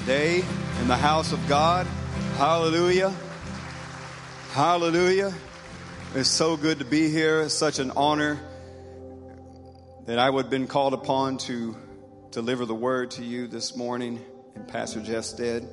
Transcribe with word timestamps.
today 0.00 0.44
in 0.82 0.88
the 0.88 0.96
house 0.96 1.32
of 1.32 1.48
God. 1.48 1.86
Hallelujah. 2.36 3.14
Hallelujah. 4.50 5.32
It's 6.14 6.28
so 6.28 6.58
good 6.58 6.80
to 6.80 6.84
be 6.84 7.08
here. 7.08 7.40
It's 7.40 7.54
such 7.54 7.78
an 7.78 7.92
honor 7.92 8.38
that 10.04 10.18
I 10.18 10.28
would 10.28 10.44
have 10.44 10.50
been 10.50 10.66
called 10.66 10.92
upon 10.92 11.38
to 11.38 11.74
deliver 12.30 12.66
the 12.66 12.74
word 12.74 13.12
to 13.12 13.24
you 13.24 13.46
this 13.46 13.74
morning 13.74 14.22
in 14.54 14.66
Pastor 14.66 15.00
Jeff's 15.00 15.28
stead. 15.28 15.66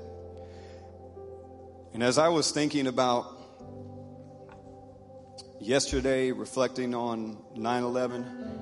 And 1.94 2.02
as 2.02 2.18
I 2.18 2.30
was 2.30 2.50
thinking 2.52 2.88
about 2.88 3.26
yesterday, 5.60 6.32
reflecting 6.32 6.96
on 6.96 7.40
9 7.58 7.84
11, 7.84 8.62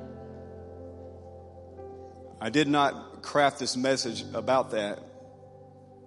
I 2.41 2.49
did 2.49 2.67
not 2.67 3.21
craft 3.21 3.59
this 3.59 3.77
message 3.77 4.25
about 4.33 4.71
that, 4.71 5.10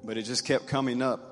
but 0.04 0.18
it 0.18 0.22
just 0.22 0.44
kept 0.44 0.66
coming 0.66 1.02
up. 1.02 1.30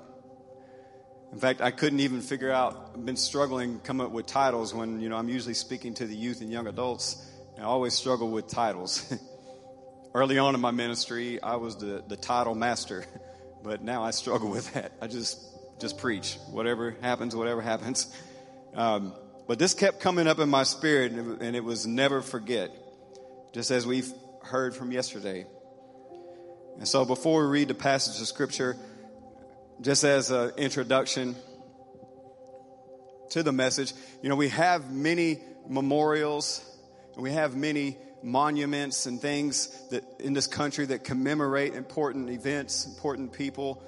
In 1.32 1.38
fact, 1.38 1.60
I 1.60 1.70
couldn't 1.70 2.00
even 2.00 2.20
figure 2.20 2.50
out, 2.50 2.92
I've 2.95 3.06
been 3.06 3.16
struggling 3.16 3.80
come 3.80 4.00
up 4.00 4.10
with 4.10 4.26
titles 4.26 4.74
when, 4.74 5.00
you 5.00 5.08
know, 5.08 5.16
I'm 5.16 5.28
usually 5.28 5.54
speaking 5.54 5.95
to 5.95 6.06
the 6.06 6.14
youth 6.14 6.40
and 6.40 6.50
young 6.50 6.66
adults. 6.66 7.24
and 7.56 7.64
I 7.64 7.68
always 7.68 7.95
struggle 7.95 8.30
with 8.30 8.48
titles. 8.48 9.14
Early 10.14 10.38
on 10.38 10.54
in 10.54 10.60
my 10.60 10.72
ministry, 10.72 11.42
I 11.42 11.56
was 11.56 11.76
the, 11.76 12.04
the 12.06 12.16
title 12.16 12.54
master, 12.54 13.04
but 13.62 13.82
now 13.82 14.02
I 14.02 14.10
struggle 14.10 14.50
with 14.50 14.73
that. 14.74 14.92
I 15.00 15.06
just, 15.06 15.40
just 15.80 15.96
preach. 15.98 16.36
Whatever 16.50 16.96
happens, 17.00 17.34
whatever 17.34 17.62
happens. 17.62 18.14
Um, 18.74 19.14
but 19.48 19.59
this 19.59 19.73
kept 19.73 20.00
coming 20.00 20.26
up 20.26 20.38
in 20.38 20.48
my 20.48 20.64
spirit, 20.64 21.12
and 21.12 21.56
it 21.56 21.64
was 21.64 21.86
never 21.86 22.20
forget. 22.20 22.70
Just 23.52 23.70
as 23.70 23.86
we've 23.86 24.10
heard 24.42 24.74
from 24.74 24.92
yesterday. 24.92 25.46
And 26.78 26.88
so 26.88 27.04
before 27.04 27.42
we 27.42 27.48
read 27.48 27.68
the 27.68 27.74
passage 27.74 28.20
of 28.20 28.26
scripture, 28.26 28.76
just 29.80 30.04
as 30.04 30.30
an 30.30 30.52
introduction 30.56 31.37
to 33.30 33.42
the 33.42 33.52
message, 33.52 33.92
you 34.23 34.29
know, 34.29 34.37
we 34.37 34.48
have 34.48 34.92
many 34.92 35.40
memorials 35.68 36.64
and 37.14 37.23
we 37.23 37.32
have 37.32 37.56
many 37.56 37.96
monuments 38.23 39.06
and 39.06 39.20
things 39.20 39.68
that 39.90 40.04
in 40.20 40.32
this 40.32 40.46
country 40.46 40.87
that 40.87 41.04
commemorate 41.04 41.74
important 41.74 42.30
events, 42.30 42.86
important 42.86 43.32
people, 43.32 43.82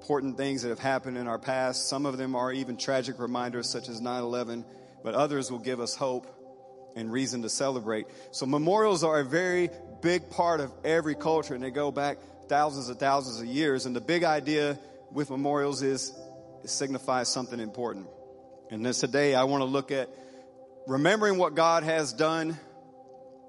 important 0.00 0.36
things 0.36 0.62
that 0.62 0.68
have 0.68 0.78
happened 0.78 1.16
in 1.16 1.26
our 1.26 1.38
past. 1.38 1.88
Some 1.88 2.06
of 2.06 2.18
them 2.18 2.34
are 2.34 2.52
even 2.52 2.76
tragic 2.76 3.18
reminders, 3.18 3.68
such 3.68 3.88
as 3.88 4.00
9 4.00 4.22
11, 4.22 4.64
but 5.02 5.14
others 5.14 5.50
will 5.50 5.58
give 5.58 5.80
us 5.80 5.94
hope 5.94 6.26
and 6.96 7.10
reason 7.10 7.42
to 7.42 7.48
celebrate. 7.48 8.06
So 8.30 8.46
memorials 8.46 9.04
are 9.04 9.20
a 9.20 9.24
very 9.24 9.70
big 10.02 10.30
part 10.30 10.60
of 10.60 10.72
every 10.84 11.14
culture 11.14 11.54
and 11.54 11.62
they 11.62 11.70
go 11.70 11.90
back 11.90 12.18
thousands 12.48 12.88
and 12.88 12.98
thousands 12.98 13.40
of 13.40 13.46
years. 13.46 13.86
And 13.86 13.96
the 13.96 14.00
big 14.00 14.24
idea 14.24 14.78
with 15.10 15.30
memorials 15.30 15.82
is 15.82 16.12
it 16.62 16.70
signifies 16.70 17.28
something 17.28 17.60
important. 17.60 18.06
And 18.70 18.84
this 18.84 19.00
today 19.00 19.34
I 19.34 19.44
want 19.44 19.62
to 19.62 19.66
look 19.66 19.90
at 19.90 20.08
remembering 20.86 21.38
what 21.38 21.54
God 21.54 21.82
has 21.82 22.12
done 22.12 22.58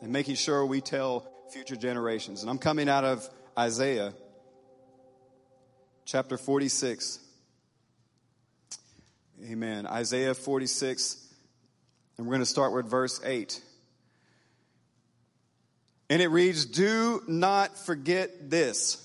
and 0.02 0.12
making 0.12 0.36
sure 0.36 0.66
we 0.66 0.82
tell 0.82 1.28
future 1.52 1.76
generations. 1.76 2.42
And 2.42 2.50
I'm 2.50 2.58
coming 2.58 2.90
out 2.90 3.04
of 3.04 3.28
Isaiah 3.58 4.14
chapter 6.06 6.38
46. 6.38 7.20
Amen. 9.50 9.86
Isaiah 9.86 10.34
46 10.34 11.25
and 12.18 12.26
we're 12.26 12.32
going 12.32 12.42
to 12.42 12.46
start 12.46 12.74
with 12.74 12.90
verse 12.90 13.22
8. 13.24 13.62
And 16.10 16.22
it 16.22 16.28
reads, 16.28 16.66
Do 16.66 17.22
not 17.28 17.78
forget 17.78 18.50
this. 18.50 19.02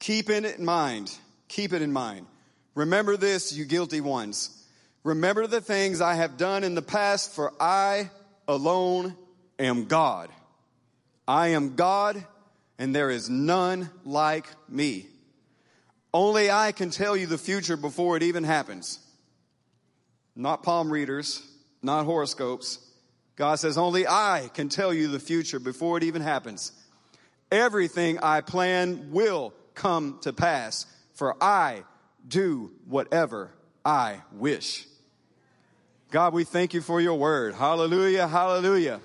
Keep 0.00 0.30
it 0.30 0.44
in 0.44 0.64
mind. 0.64 1.16
Keep 1.48 1.72
it 1.72 1.82
in 1.82 1.92
mind. 1.92 2.26
Remember 2.74 3.16
this, 3.16 3.52
you 3.52 3.64
guilty 3.64 4.00
ones. 4.00 4.54
Remember 5.04 5.46
the 5.46 5.60
things 5.60 6.00
I 6.00 6.14
have 6.14 6.36
done 6.36 6.64
in 6.64 6.74
the 6.74 6.82
past, 6.82 7.34
for 7.34 7.52
I 7.60 8.10
alone 8.46 9.16
am 9.58 9.86
God. 9.86 10.30
I 11.26 11.48
am 11.48 11.74
God, 11.76 12.24
and 12.78 12.94
there 12.94 13.10
is 13.10 13.28
none 13.28 13.90
like 14.04 14.46
me. 14.68 15.06
Only 16.14 16.50
I 16.50 16.72
can 16.72 16.90
tell 16.90 17.16
you 17.16 17.26
the 17.26 17.38
future 17.38 17.76
before 17.76 18.16
it 18.16 18.22
even 18.22 18.44
happens. 18.44 18.98
Not 20.34 20.62
palm 20.62 20.90
readers, 20.90 21.42
not 21.82 22.04
horoscopes. 22.04 22.78
God 23.36 23.56
says, 23.56 23.78
only 23.78 24.06
I 24.06 24.50
can 24.54 24.68
tell 24.68 24.92
you 24.92 25.08
the 25.08 25.20
future 25.20 25.60
before 25.60 25.96
it 25.96 26.02
even 26.02 26.22
happens. 26.22 26.72
Everything 27.50 28.18
I 28.18 28.40
plan 28.40 29.10
will 29.12 29.54
come 29.74 30.18
to 30.22 30.32
pass, 30.32 30.86
for 31.14 31.36
I 31.42 31.84
do 32.26 32.72
whatever 32.86 33.52
I 33.84 34.22
wish. 34.32 34.86
God, 36.10 36.32
we 36.32 36.44
thank 36.44 36.74
you 36.74 36.80
for 36.80 37.00
your 37.00 37.18
word. 37.18 37.54
Hallelujah, 37.54 38.26
hallelujah. 38.26 39.00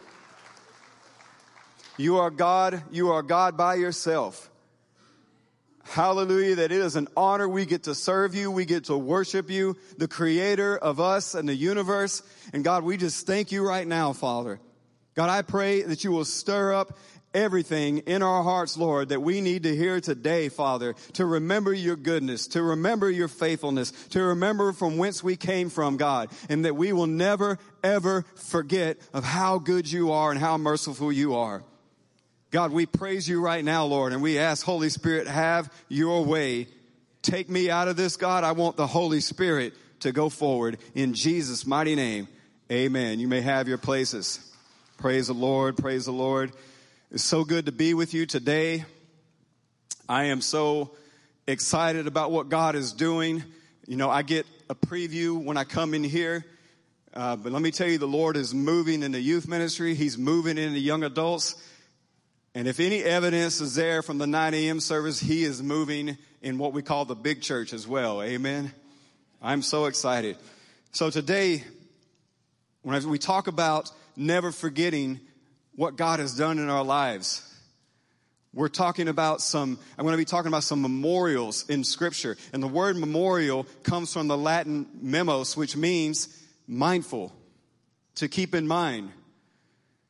You 1.98 2.18
are 2.18 2.32
God, 2.32 2.82
you 2.92 3.12
are 3.12 3.22
God 3.22 3.56
by 3.56 3.76
yourself. 3.76 4.50
Hallelujah, 5.84 6.56
that 6.56 6.72
it 6.72 6.80
is 6.80 6.96
an 6.96 7.08
honor. 7.16 7.48
We 7.48 7.66
get 7.66 7.84
to 7.84 7.96
serve 7.96 8.34
you. 8.34 8.50
We 8.50 8.66
get 8.66 8.86
to 8.86 8.98
worship 8.98 9.50
you, 9.50 9.76
the 9.98 10.08
creator 10.08 10.78
of 10.78 11.00
us 11.00 11.36
and 11.36 11.48
the 11.48 11.56
universe. 11.56 12.24
And 12.54 12.64
God, 12.64 12.84
we 12.84 12.98
just 12.98 13.28
thank 13.28 13.52
you 13.52 13.68
right 13.68 13.86
now, 13.86 14.14
Father. 14.14 14.60
God, 15.14 15.30
I 15.30 15.42
pray 15.42 15.84
that 15.84 16.04
you 16.04 16.12
will 16.12 16.26
stir 16.26 16.74
up 16.74 16.98
everything 17.34 18.00
in 18.00 18.24
our 18.24 18.44
hearts, 18.44 18.78
Lord, 18.78 19.10
that 19.10 19.22
we 19.22 19.42
need 19.42 19.64
to 19.64 19.76
hear 19.76 20.00
today, 20.00 20.50
Father, 20.50 20.94
to 21.14 21.26
remember 21.26 21.74
your 21.74 21.96
goodness, 21.96 22.48
to 22.48 22.64
remember 22.64 23.10
your 23.10 23.28
faithfulness, 23.28 23.92
to 24.10 24.22
remember 24.24 24.72
from 24.72 24.98
whence 24.98 25.24
we 25.24 25.36
came 25.36 25.70
from, 25.70 25.98
God, 25.98 26.30
and 26.50 26.66
that 26.66 26.76
we 26.76 26.94
will 26.94 27.08
never, 27.08 27.58
ever 27.84 28.26
forget 28.36 28.98
of 29.14 29.24
how 29.24 29.60
good 29.60 29.92
you 29.92 30.12
are 30.12 30.32
and 30.32 30.40
how 30.40 30.58
merciful 30.58 31.12
you 31.12 31.36
are. 31.36 31.64
God, 32.54 32.72
we 32.72 32.86
praise 32.86 33.28
you 33.28 33.42
right 33.42 33.66
now, 33.66 33.86
Lord, 33.86 34.14
and 34.14 34.22
we 34.22 34.38
ask, 34.38 34.64
Holy 34.64 34.90
Spirit, 34.90 35.26
have 35.26 35.74
your 35.90 36.24
way. 36.24 36.68
Take 37.24 37.50
me 37.50 37.72
out 37.72 37.88
of 37.88 37.96
this, 37.96 38.16
God. 38.16 38.44
I 38.44 38.52
want 38.52 38.78
the 38.78 38.86
Holy 38.86 39.22
Spirit 39.22 39.74
to 40.02 40.12
go 40.12 40.30
forward 40.30 40.78
in 40.94 41.16
Jesus' 41.16 41.66
mighty 41.66 41.96
name. 41.96 42.28
Amen. 42.72 43.20
You 43.20 43.28
may 43.28 43.42
have 43.42 43.68
your 43.68 43.80
places. 43.80 44.40
Praise 44.98 45.26
the 45.26 45.34
Lord. 45.34 45.78
Praise 45.78 46.06
the 46.06 46.12
Lord. 46.12 46.52
It's 47.10 47.24
so 47.24 47.44
good 47.44 47.66
to 47.66 47.72
be 47.72 47.96
with 47.96 48.14
you 48.14 48.28
today. 48.28 48.86
I 50.08 50.26
am 50.26 50.40
so 50.40 50.92
excited 51.48 52.06
about 52.06 52.30
what 52.30 52.50
God 52.50 52.76
is 52.76 52.94
doing. 52.94 53.44
You 53.88 53.98
know, 53.98 54.12
I 54.12 54.22
get 54.22 54.46
a 54.70 54.76
preview 54.76 55.44
when 55.44 55.58
I 55.58 55.64
come 55.64 55.96
in 55.96 56.04
here. 56.04 56.46
Uh, 57.16 57.36
but 57.36 57.52
let 57.52 57.64
me 57.64 57.72
tell 57.72 57.88
you, 57.88 57.98
the 57.98 58.06
Lord 58.06 58.38
is 58.38 58.54
moving 58.54 59.02
in 59.02 59.12
the 59.12 59.20
youth 59.20 59.48
ministry. 59.48 59.96
He's 59.96 60.20
moving 60.20 60.60
in 60.60 60.74
the 60.74 60.80
young 60.80 61.04
adults. 61.04 61.56
And 62.56 62.68
if 62.68 62.80
any 62.80 63.04
evidence 63.04 63.62
is 63.62 63.76
there 63.76 64.04
from 64.04 64.20
the 64.20 64.28
9 64.28 64.54
a.m. 64.54 64.80
service, 64.80 65.20
he 65.20 65.44
is 65.44 65.64
moving 65.64 66.18
in 66.42 66.60
what 66.60 66.72
we 66.74 66.84
call 66.84 67.06
the 67.06 67.16
big 67.16 67.42
church 67.42 67.74
as 67.74 67.88
well. 67.88 68.22
Amen. 68.22 68.72
I'm 69.42 69.64
so 69.64 69.86
excited. 69.86 70.38
So 70.92 71.10
today, 71.10 71.64
when 72.84 73.10
we 73.10 73.18
talk 73.18 73.48
about 73.48 73.92
never 74.16 74.52
forgetting 74.52 75.20
what 75.76 75.96
God 75.96 76.20
has 76.20 76.38
done 76.38 76.60
in 76.60 76.70
our 76.70 76.84
lives, 76.84 77.50
we're 78.54 78.68
talking 78.68 79.08
about 79.08 79.42
some, 79.42 79.80
I'm 79.98 80.06
going 80.06 80.14
to 80.14 80.18
be 80.18 80.26
talking 80.26 80.50
about 80.50 80.64
some 80.64 80.84
memorials 80.84 81.68
in 81.70 81.84
scripture. 81.84 82.38
And 82.54 82.62
the 82.62 82.68
word 82.68 82.98
memorial 82.98 83.66
comes 83.82 84.14
from 84.14 84.28
the 84.28 84.38
Latin 84.38 84.86
memos, 85.02 85.58
which 85.58 85.76
means 85.76 86.28
mindful, 86.68 87.34
to 88.16 88.28
keep 88.28 88.54
in 88.54 88.68
mind. 88.68 89.12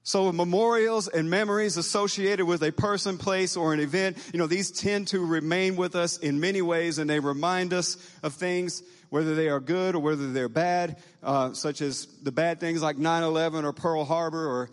So 0.06 0.34
memorials 0.34 1.08
and 1.08 1.30
memories 1.30 1.78
associated 1.78 2.46
with 2.46 2.62
a 2.62 2.74
person, 2.74 3.18
place, 3.18 3.56
or 3.56 3.74
an 3.74 3.80
event, 3.80 4.18
you 4.34 4.40
know, 4.40 4.48
these 4.48 4.70
tend 4.70 5.08
to 5.10 5.26
remain 5.26 5.78
with 5.78 5.96
us 5.96 6.18
in 6.18 6.42
many 6.42 6.62
ways 6.62 6.98
and 6.98 7.10
they 7.10 7.22
remind 7.22 7.74
us 7.74 7.96
of 8.22 8.34
things, 8.34 8.84
whether 9.10 9.34
they 9.34 9.48
are 9.48 9.62
good 9.62 9.96
or 9.96 10.00
whether 10.00 10.34
they're 10.34 10.50
bad, 10.50 11.02
uh, 11.24 11.54
such 11.54 11.82
as 11.82 12.08
the 12.22 12.34
bad 12.34 12.60
things 12.60 12.82
like 12.82 12.98
9-11 12.98 13.64
or 13.64 13.72
Pearl 13.72 14.04
Harbor 14.04 14.46
or, 14.46 14.70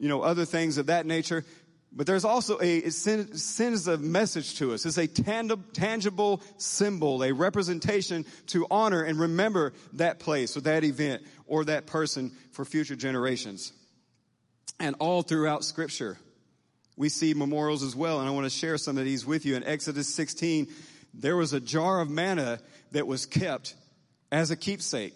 you 0.00 0.08
know, 0.08 0.22
other 0.22 0.44
things 0.44 0.78
of 0.78 0.86
that 0.86 1.06
nature. 1.06 1.44
But 1.92 2.08
there's 2.08 2.24
also 2.24 2.58
a, 2.60 2.78
it 2.78 2.92
sends 2.92 3.86
a 3.86 3.98
message 3.98 4.56
to 4.58 4.72
us. 4.72 4.84
It's 4.84 4.98
a 4.98 5.06
tangible 5.06 6.42
symbol, 6.56 7.22
a 7.22 7.32
representation 7.32 8.24
to 8.48 8.66
honor 8.68 9.02
and 9.02 9.20
remember 9.20 9.74
that 9.92 10.18
place 10.18 10.56
or 10.56 10.62
that 10.62 10.82
event 10.82 11.22
or 11.46 11.66
that 11.66 11.86
person 11.86 12.32
for 12.50 12.64
future 12.64 12.96
generations. 12.96 13.72
And 14.82 14.96
all 14.98 15.22
throughout 15.22 15.64
scripture, 15.64 16.18
we 16.96 17.08
see 17.08 17.34
memorials 17.34 17.84
as 17.84 17.94
well. 17.94 18.18
And 18.18 18.28
I 18.28 18.32
want 18.32 18.46
to 18.46 18.50
share 18.50 18.76
some 18.76 18.98
of 18.98 19.04
these 19.04 19.24
with 19.24 19.46
you. 19.46 19.54
In 19.54 19.62
Exodus 19.62 20.12
16, 20.12 20.66
there 21.14 21.36
was 21.36 21.52
a 21.52 21.60
jar 21.60 22.00
of 22.00 22.10
manna 22.10 22.58
that 22.90 23.06
was 23.06 23.24
kept 23.24 23.76
as 24.32 24.50
a 24.50 24.56
keepsake. 24.56 25.14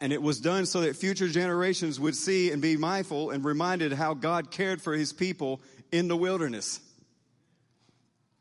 And 0.00 0.12
it 0.12 0.20
was 0.20 0.40
done 0.40 0.66
so 0.66 0.80
that 0.80 0.96
future 0.96 1.28
generations 1.28 2.00
would 2.00 2.16
see 2.16 2.50
and 2.50 2.60
be 2.60 2.76
mindful 2.76 3.30
and 3.30 3.44
reminded 3.44 3.92
how 3.92 4.14
God 4.14 4.50
cared 4.50 4.82
for 4.82 4.94
his 4.94 5.12
people 5.12 5.60
in 5.92 6.08
the 6.08 6.16
wilderness. 6.16 6.80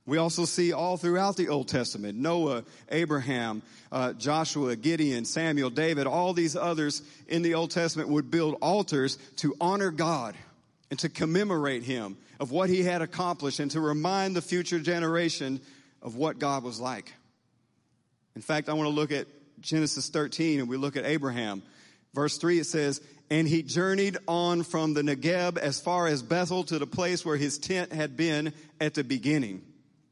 We 0.09 0.17
also 0.17 0.45
see 0.45 0.73
all 0.73 0.97
throughout 0.97 1.37
the 1.37 1.49
Old 1.49 1.67
Testament 1.67 2.17
Noah, 2.17 2.63
Abraham, 2.89 3.61
uh, 3.91 4.13
Joshua, 4.13 4.75
Gideon, 4.75 5.23
Samuel, 5.23 5.69
David, 5.69 6.07
all 6.07 6.33
these 6.33 6.55
others 6.55 7.03
in 7.27 7.43
the 7.43 7.53
Old 7.53 7.69
Testament 7.69 8.09
would 8.09 8.31
build 8.31 8.55
altars 8.59 9.19
to 9.37 9.55
honor 9.61 9.91
God 9.91 10.35
and 10.89 10.97
to 10.99 11.09
commemorate 11.09 11.83
Him 11.83 12.17
of 12.39 12.49
what 12.49 12.71
He 12.71 12.81
had 12.81 13.03
accomplished 13.03 13.59
and 13.59 13.69
to 13.71 13.79
remind 13.79 14.35
the 14.35 14.41
future 14.41 14.79
generation 14.79 15.61
of 16.01 16.15
what 16.15 16.39
God 16.39 16.63
was 16.63 16.79
like. 16.79 17.13
In 18.35 18.41
fact, 18.41 18.67
I 18.67 18.73
want 18.73 18.89
to 18.89 18.95
look 18.95 19.11
at 19.11 19.27
Genesis 19.61 20.09
13 20.09 20.59
and 20.59 20.67
we 20.67 20.77
look 20.77 20.97
at 20.97 21.05
Abraham. 21.05 21.61
Verse 22.15 22.35
3 22.39 22.57
it 22.57 22.65
says, 22.65 22.99
And 23.29 23.47
he 23.47 23.61
journeyed 23.61 24.17
on 24.27 24.63
from 24.63 24.95
the 24.95 25.03
Negeb 25.03 25.59
as 25.59 25.79
far 25.79 26.07
as 26.07 26.23
Bethel 26.23 26.63
to 26.63 26.79
the 26.79 26.87
place 26.87 27.23
where 27.23 27.37
his 27.37 27.59
tent 27.59 27.93
had 27.93 28.17
been 28.17 28.53
at 28.81 28.95
the 28.95 29.03
beginning. 29.03 29.61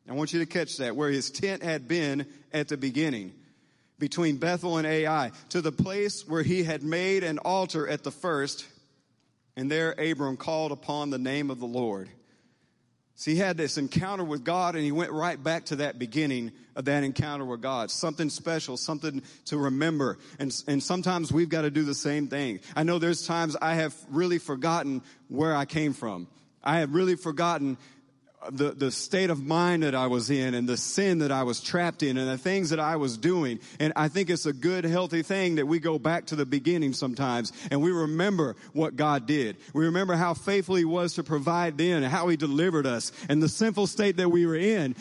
I 0.09 0.13
want 0.13 0.33
you 0.33 0.39
to 0.39 0.45
catch 0.45 0.77
that, 0.77 0.95
where 0.95 1.09
his 1.09 1.29
tent 1.29 1.63
had 1.63 1.87
been 1.87 2.25
at 2.53 2.69
the 2.69 2.77
beginning, 2.77 3.33
between 3.99 4.37
Bethel 4.37 4.77
and 4.77 4.87
Ai, 4.87 5.31
to 5.49 5.61
the 5.61 5.71
place 5.71 6.27
where 6.27 6.43
he 6.43 6.63
had 6.63 6.83
made 6.83 7.23
an 7.23 7.39
altar 7.39 7.87
at 7.87 8.03
the 8.03 8.11
first, 8.11 8.65
and 9.55 9.69
there 9.69 9.91
Abram 9.93 10.37
called 10.37 10.71
upon 10.71 11.09
the 11.09 11.17
name 11.17 11.49
of 11.49 11.59
the 11.59 11.65
Lord. 11.65 12.09
See, 13.15 13.33
he 13.33 13.39
had 13.39 13.57
this 13.57 13.79
encounter 13.79 14.23
with 14.23 14.43
God 14.43 14.75
and 14.75 14.83
he 14.83 14.91
went 14.91 15.11
right 15.11 15.43
back 15.43 15.65
to 15.65 15.77
that 15.77 15.97
beginning 15.97 16.51
of 16.75 16.85
that 16.85 17.03
encounter 17.03 17.45
with 17.45 17.61
God. 17.61 17.89
Something 17.89 18.29
special, 18.29 18.77
something 18.77 19.23
to 19.45 19.57
remember. 19.57 20.19
And, 20.37 20.53
and 20.67 20.83
sometimes 20.83 21.31
we've 21.31 21.49
got 21.49 21.63
to 21.63 21.71
do 21.71 21.83
the 21.83 21.95
same 21.95 22.27
thing. 22.27 22.59
I 22.75 22.83
know 22.83 22.99
there's 22.99 23.25
times 23.25 23.55
I 23.59 23.73
have 23.73 23.95
really 24.11 24.37
forgotten 24.37 25.01
where 25.29 25.55
I 25.55 25.65
came 25.65 25.93
from. 25.93 26.27
I 26.63 26.81
have 26.81 26.93
really 26.93 27.15
forgotten 27.15 27.79
the, 28.51 28.71
the 28.71 28.91
state 28.91 29.29
of 29.29 29.45
mind 29.45 29.83
that 29.83 29.95
I 29.95 30.07
was 30.07 30.29
in 30.29 30.53
and 30.53 30.69
the 30.69 30.77
sin 30.77 31.19
that 31.19 31.31
I 31.31 31.43
was 31.43 31.59
trapped 31.59 32.03
in 32.03 32.17
and 32.17 32.29
the 32.29 32.37
things 32.37 32.69
that 32.69 32.79
I 32.79 32.95
was 32.95 33.17
doing. 33.17 33.59
And 33.79 33.93
I 33.95 34.07
think 34.07 34.29
it's 34.29 34.45
a 34.45 34.53
good, 34.53 34.85
healthy 34.85 35.23
thing 35.23 35.55
that 35.55 35.65
we 35.65 35.79
go 35.79 35.97
back 35.97 36.27
to 36.27 36.35
the 36.35 36.45
beginning 36.45 36.93
sometimes 36.93 37.51
and 37.71 37.81
we 37.81 37.91
remember 37.91 38.55
what 38.73 38.95
God 38.95 39.25
did. 39.25 39.57
We 39.73 39.85
remember 39.85 40.15
how 40.15 40.33
faithful 40.33 40.75
He 40.75 40.85
was 40.85 41.15
to 41.15 41.23
provide 41.23 41.77
then 41.77 42.03
and 42.03 42.11
how 42.11 42.27
He 42.27 42.37
delivered 42.37 42.85
us 42.85 43.11
and 43.27 43.41
the 43.41 43.49
sinful 43.49 43.87
state 43.87 44.17
that 44.17 44.29
we 44.29 44.45
were 44.45 44.55
in. 44.55 44.95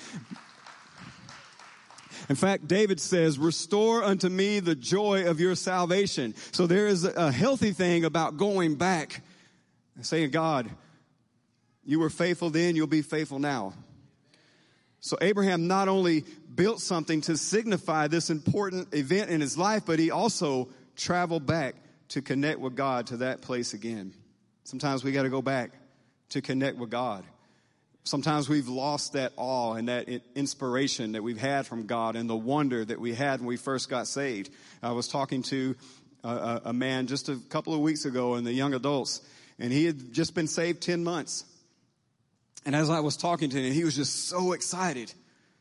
In 2.28 2.36
fact, 2.36 2.66
David 2.66 3.00
says, 3.00 3.38
restore 3.38 4.02
unto 4.02 4.28
me 4.28 4.58
the 4.58 4.74
joy 4.74 5.28
of 5.28 5.38
your 5.38 5.54
salvation. 5.54 6.34
So 6.50 6.66
there 6.66 6.88
is 6.88 7.04
a 7.04 7.30
healthy 7.30 7.70
thing 7.70 8.04
about 8.04 8.36
going 8.36 8.74
back 8.74 9.22
and 9.94 10.04
saying, 10.04 10.30
God, 10.30 10.68
you 11.86 12.00
were 12.00 12.10
faithful 12.10 12.50
then, 12.50 12.76
you'll 12.76 12.86
be 12.86 13.02
faithful 13.02 13.38
now. 13.38 13.72
So 15.00 15.16
Abraham 15.20 15.68
not 15.68 15.88
only 15.88 16.24
built 16.52 16.80
something 16.80 17.20
to 17.22 17.36
signify 17.36 18.08
this 18.08 18.28
important 18.28 18.92
event 18.92 19.30
in 19.30 19.40
his 19.40 19.56
life, 19.56 19.84
but 19.86 19.98
he 19.98 20.10
also 20.10 20.68
traveled 20.96 21.46
back 21.46 21.76
to 22.08 22.22
connect 22.22 22.58
with 22.58 22.74
God 22.74 23.08
to 23.08 23.18
that 23.18 23.40
place 23.40 23.72
again. 23.72 24.12
Sometimes 24.64 25.04
we 25.04 25.12
got 25.12 25.22
to 25.22 25.30
go 25.30 25.42
back 25.42 25.70
to 26.30 26.42
connect 26.42 26.76
with 26.76 26.90
God. 26.90 27.24
Sometimes 28.02 28.48
we've 28.48 28.68
lost 28.68 29.12
that 29.12 29.32
awe 29.36 29.74
and 29.74 29.88
that 29.88 30.08
inspiration 30.34 31.12
that 31.12 31.22
we've 31.22 31.40
had 31.40 31.66
from 31.66 31.86
God 31.86 32.16
and 32.16 32.30
the 32.30 32.36
wonder 32.36 32.84
that 32.84 33.00
we 33.00 33.14
had 33.14 33.40
when 33.40 33.46
we 33.48 33.56
first 33.56 33.88
got 33.88 34.06
saved. 34.06 34.50
I 34.82 34.92
was 34.92 35.08
talking 35.08 35.42
to 35.44 35.76
a, 36.24 36.62
a 36.66 36.72
man 36.72 37.06
just 37.06 37.28
a 37.28 37.36
couple 37.48 37.74
of 37.74 37.80
weeks 37.80 38.04
ago 38.04 38.36
in 38.36 38.44
the 38.44 38.52
young 38.52 38.74
adults, 38.74 39.20
and 39.58 39.72
he 39.72 39.84
had 39.84 40.12
just 40.12 40.34
been 40.34 40.46
saved 40.46 40.82
10 40.82 41.04
months. 41.04 41.44
And 42.66 42.76
as 42.76 42.90
I 42.90 43.00
was 43.00 43.16
talking 43.16 43.48
to 43.48 43.56
him, 43.56 43.72
he 43.72 43.84
was 43.84 43.96
just 43.96 44.28
so 44.28 44.52
excited. 44.52 45.12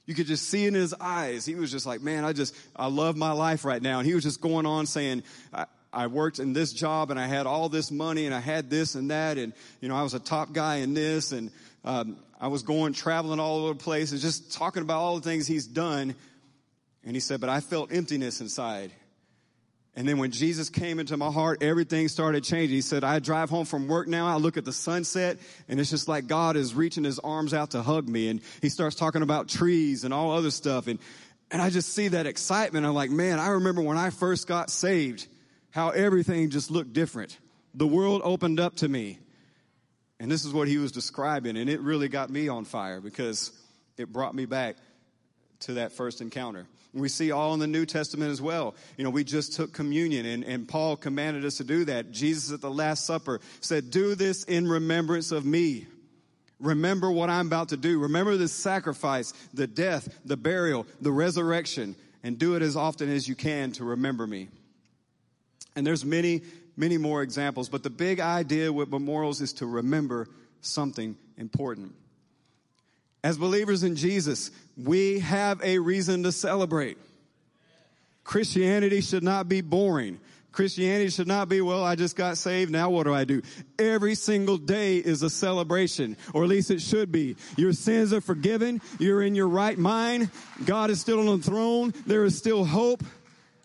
You 0.07 0.15
could 0.15 0.27
just 0.27 0.49
see 0.49 0.65
in 0.65 0.73
his 0.73 0.93
eyes. 0.99 1.45
He 1.45 1.55
was 1.55 1.71
just 1.71 1.85
like, 1.85 2.01
man, 2.01 2.25
I 2.25 2.33
just, 2.33 2.55
I 2.75 2.87
love 2.87 3.15
my 3.15 3.31
life 3.31 3.63
right 3.63 3.81
now. 3.81 3.99
And 3.99 4.07
he 4.07 4.13
was 4.13 4.23
just 4.23 4.41
going 4.41 4.65
on 4.65 4.87
saying, 4.87 5.23
I, 5.53 5.65
I 5.93 6.07
worked 6.07 6.39
in 6.39 6.53
this 6.53 6.73
job 6.73 7.11
and 7.11 7.19
I 7.19 7.27
had 7.27 7.45
all 7.45 7.69
this 7.69 7.91
money 7.91 8.25
and 8.25 8.35
I 8.35 8.39
had 8.39 8.69
this 8.69 8.95
and 8.95 9.11
that. 9.11 9.37
And, 9.37 9.53
you 9.81 9.87
know, 9.87 9.95
I 9.95 10.03
was 10.03 10.15
a 10.15 10.19
top 10.19 10.51
guy 10.51 10.77
in 10.77 10.93
this 10.93 11.31
and, 11.31 11.51
um, 11.85 12.17
I 12.41 12.47
was 12.47 12.63
going 12.63 12.93
traveling 12.93 13.39
all 13.39 13.59
over 13.59 13.73
the 13.73 13.83
place 13.83 14.11
and 14.11 14.19
just 14.19 14.51
talking 14.51 14.81
about 14.81 14.97
all 14.99 15.15
the 15.15 15.21
things 15.21 15.47
he's 15.47 15.67
done. 15.67 16.15
And 17.03 17.15
he 17.15 17.19
said, 17.19 17.39
but 17.39 17.49
I 17.49 17.59
felt 17.59 17.93
emptiness 17.93 18.41
inside. 18.41 18.91
And 19.97 20.07
then 20.07 20.17
when 20.17 20.31
Jesus 20.31 20.69
came 20.69 20.99
into 20.99 21.15
my 21.15 21.31
heart, 21.31 21.63
everything 21.63 22.09
started 22.09 22.43
changing. 22.43 22.75
He 22.75 22.81
said, 22.81 23.05
I 23.05 23.19
drive 23.19 23.49
home 23.49 23.65
from 23.65 23.87
work 23.87 24.07
now. 24.09 24.27
I 24.27 24.35
look 24.35 24.57
at 24.57 24.65
the 24.65 24.73
sunset 24.73 25.37
and 25.69 25.79
it's 25.79 25.89
just 25.89 26.09
like 26.09 26.27
God 26.27 26.57
is 26.57 26.75
reaching 26.75 27.05
his 27.05 27.17
arms 27.19 27.53
out 27.53 27.71
to 27.71 27.81
hug 27.81 28.09
me. 28.09 28.27
And 28.27 28.41
he 28.61 28.67
starts 28.67 28.97
talking 28.97 29.21
about 29.21 29.47
trees 29.47 30.03
and 30.03 30.13
all 30.13 30.31
other 30.31 30.51
stuff. 30.51 30.87
And, 30.87 30.99
and 31.49 31.61
I 31.61 31.69
just 31.69 31.93
see 31.93 32.09
that 32.09 32.25
excitement. 32.25 32.85
I'm 32.85 32.93
like, 32.93 33.09
man, 33.09 33.39
I 33.39 33.47
remember 33.47 33.81
when 33.81 33.97
I 33.97 34.09
first 34.09 34.47
got 34.47 34.69
saved, 34.69 35.27
how 35.71 35.91
everything 35.91 36.49
just 36.49 36.71
looked 36.71 36.91
different. 36.91 37.37
The 37.73 37.87
world 37.87 38.21
opened 38.25 38.59
up 38.59 38.75
to 38.77 38.89
me. 38.89 39.19
And 40.19 40.29
this 40.29 40.43
is 40.43 40.53
what 40.53 40.67
he 40.67 40.77
was 40.77 40.91
describing. 40.91 41.55
And 41.55 41.69
it 41.69 41.79
really 41.79 42.09
got 42.09 42.29
me 42.29 42.49
on 42.49 42.65
fire 42.65 42.99
because 42.99 43.51
it 43.97 44.11
brought 44.11 44.35
me 44.35 44.45
back 44.45 44.75
to 45.61 45.75
that 45.75 45.93
first 45.93 46.19
encounter. 46.19 46.67
We 46.95 47.09
see 47.09 47.31
all 47.31 47.53
in 47.53 47.59
the 47.59 47.67
New 47.67 47.85
Testament 47.85 48.31
as 48.31 48.41
well. 48.41 48.73
You 48.97 49.03
know, 49.03 49.09
we 49.09 49.25
just 49.25 49.53
took 49.53 49.73
communion 49.73 50.25
and, 50.25 50.43
and 50.45 50.67
Paul 50.67 50.95
commanded 50.95 51.43
us 51.43 51.57
to 51.57 51.65
do 51.65 51.85
that. 51.85 52.11
Jesus 52.11 52.53
at 52.53 52.61
the 52.61 52.71
Last 52.71 53.05
Supper 53.05 53.41
said, 53.59 53.91
do 53.91 54.15
this 54.15 54.45
in 54.45 54.65
remembrance 54.67 55.31
of 55.31 55.45
me. 55.45 55.87
Remember 56.59 57.11
what 57.11 57.29
I'm 57.29 57.47
about 57.47 57.69
to 57.69 57.77
do. 57.77 57.99
Remember 57.99 58.37
the 58.37 58.47
sacrifice, 58.47 59.33
the 59.53 59.67
death, 59.67 60.07
the 60.23 60.37
burial, 60.37 60.87
the 61.01 61.11
resurrection, 61.11 61.97
and 62.23 62.39
do 62.39 62.55
it 62.55 62.61
as 62.61 62.77
often 62.77 63.09
as 63.09 63.27
you 63.27 63.35
can 63.35 63.73
to 63.73 63.83
remember 63.83 64.25
me. 64.25 64.47
And 65.75 65.85
there's 65.85 66.05
many, 66.05 66.43
many 66.77 66.97
more 66.97 67.21
examples, 67.21 67.67
but 67.67 67.83
the 67.83 67.89
big 67.89 68.21
idea 68.21 68.71
with 68.71 68.89
memorials 68.89 69.41
is 69.41 69.51
to 69.53 69.65
remember 69.65 70.27
something 70.61 71.17
important. 71.37 71.93
As 73.25 73.39
believers 73.39 73.81
in 73.81 73.95
Jesus, 73.95 74.51
we 74.77 75.17
have 75.17 75.59
a 75.63 75.79
reason 75.79 76.21
to 76.21 76.31
celebrate. 76.31 76.99
Christianity 78.23 79.01
should 79.01 79.23
not 79.23 79.49
be 79.49 79.61
boring. 79.61 80.19
Christianity 80.51 81.09
should 81.09 81.27
not 81.27 81.49
be, 81.49 81.59
well, 81.59 81.83
I 81.83 81.95
just 81.95 82.15
got 82.15 82.37
saved. 82.37 82.71
Now 82.71 82.91
what 82.91 83.05
do 83.05 83.15
I 83.15 83.23
do? 83.23 83.41
Every 83.79 84.13
single 84.13 84.57
day 84.57 84.97
is 84.97 85.23
a 85.23 85.29
celebration, 85.31 86.17
or 86.35 86.43
at 86.43 86.49
least 86.49 86.69
it 86.69 86.81
should 86.81 87.11
be. 87.11 87.35
Your 87.57 87.73
sins 87.73 88.13
are 88.13 88.21
forgiven. 88.21 88.79
You're 88.99 89.23
in 89.23 89.33
your 89.33 89.47
right 89.49 89.77
mind. 89.79 90.29
God 90.63 90.91
is 90.91 91.01
still 91.01 91.27
on 91.27 91.39
the 91.39 91.43
throne. 91.43 91.95
There 92.05 92.25
is 92.25 92.37
still 92.37 92.63
hope. 92.63 93.03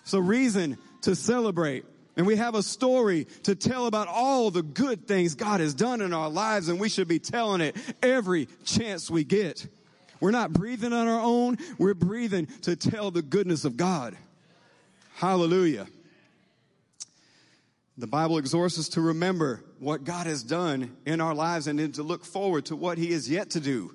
So 0.04 0.20
reason 0.20 0.78
to 1.02 1.14
celebrate. 1.14 1.84
And 2.20 2.26
we 2.26 2.36
have 2.36 2.54
a 2.54 2.62
story 2.62 3.26
to 3.44 3.54
tell 3.54 3.86
about 3.86 4.06
all 4.06 4.50
the 4.50 4.62
good 4.62 5.08
things 5.08 5.34
God 5.34 5.60
has 5.60 5.72
done 5.72 6.02
in 6.02 6.12
our 6.12 6.28
lives, 6.28 6.68
and 6.68 6.78
we 6.78 6.90
should 6.90 7.08
be 7.08 7.18
telling 7.18 7.62
it 7.62 7.74
every 8.02 8.46
chance 8.62 9.10
we 9.10 9.24
get. 9.24 9.66
We're 10.20 10.30
not 10.30 10.52
breathing 10.52 10.92
on 10.92 11.08
our 11.08 11.22
own, 11.22 11.56
we're 11.78 11.94
breathing 11.94 12.46
to 12.60 12.76
tell 12.76 13.10
the 13.10 13.22
goodness 13.22 13.64
of 13.64 13.78
God. 13.78 14.18
Hallelujah. 15.14 15.86
The 17.96 18.06
Bible 18.06 18.36
exhorts 18.36 18.78
us 18.78 18.90
to 18.90 19.00
remember 19.00 19.64
what 19.78 20.04
God 20.04 20.26
has 20.26 20.42
done 20.42 20.94
in 21.06 21.22
our 21.22 21.34
lives 21.34 21.68
and 21.68 21.78
then 21.78 21.92
to 21.92 22.02
look 22.02 22.26
forward 22.26 22.66
to 22.66 22.76
what 22.76 22.98
He 22.98 23.12
is 23.12 23.30
yet 23.30 23.48
to 23.52 23.60
do, 23.60 23.94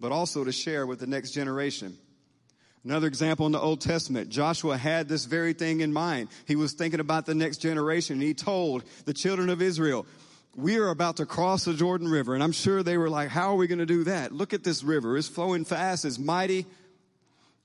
but 0.00 0.10
also 0.10 0.42
to 0.42 0.50
share 0.50 0.84
with 0.84 0.98
the 0.98 1.06
next 1.06 1.30
generation. 1.30 1.96
Another 2.86 3.08
example 3.08 3.46
in 3.46 3.52
the 3.52 3.60
Old 3.60 3.80
Testament, 3.80 4.28
Joshua 4.28 4.76
had 4.76 5.08
this 5.08 5.24
very 5.24 5.54
thing 5.54 5.80
in 5.80 5.92
mind. 5.92 6.28
He 6.44 6.54
was 6.54 6.72
thinking 6.72 7.00
about 7.00 7.26
the 7.26 7.34
next 7.34 7.56
generation. 7.56 8.20
He 8.20 8.32
told 8.32 8.84
the 9.06 9.12
children 9.12 9.50
of 9.50 9.60
Israel, 9.60 10.06
we 10.54 10.78
are 10.78 10.90
about 10.90 11.16
to 11.16 11.26
cross 11.26 11.64
the 11.64 11.74
Jordan 11.74 12.06
River. 12.06 12.34
And 12.34 12.44
I'm 12.44 12.52
sure 12.52 12.84
they 12.84 12.96
were 12.96 13.10
like, 13.10 13.28
how 13.28 13.50
are 13.50 13.56
we 13.56 13.66
going 13.66 13.80
to 13.80 13.86
do 13.86 14.04
that? 14.04 14.30
Look 14.30 14.54
at 14.54 14.62
this 14.62 14.84
river. 14.84 15.18
It's 15.18 15.26
flowing 15.26 15.64
fast. 15.64 16.04
It's 16.04 16.16
mighty. 16.16 16.64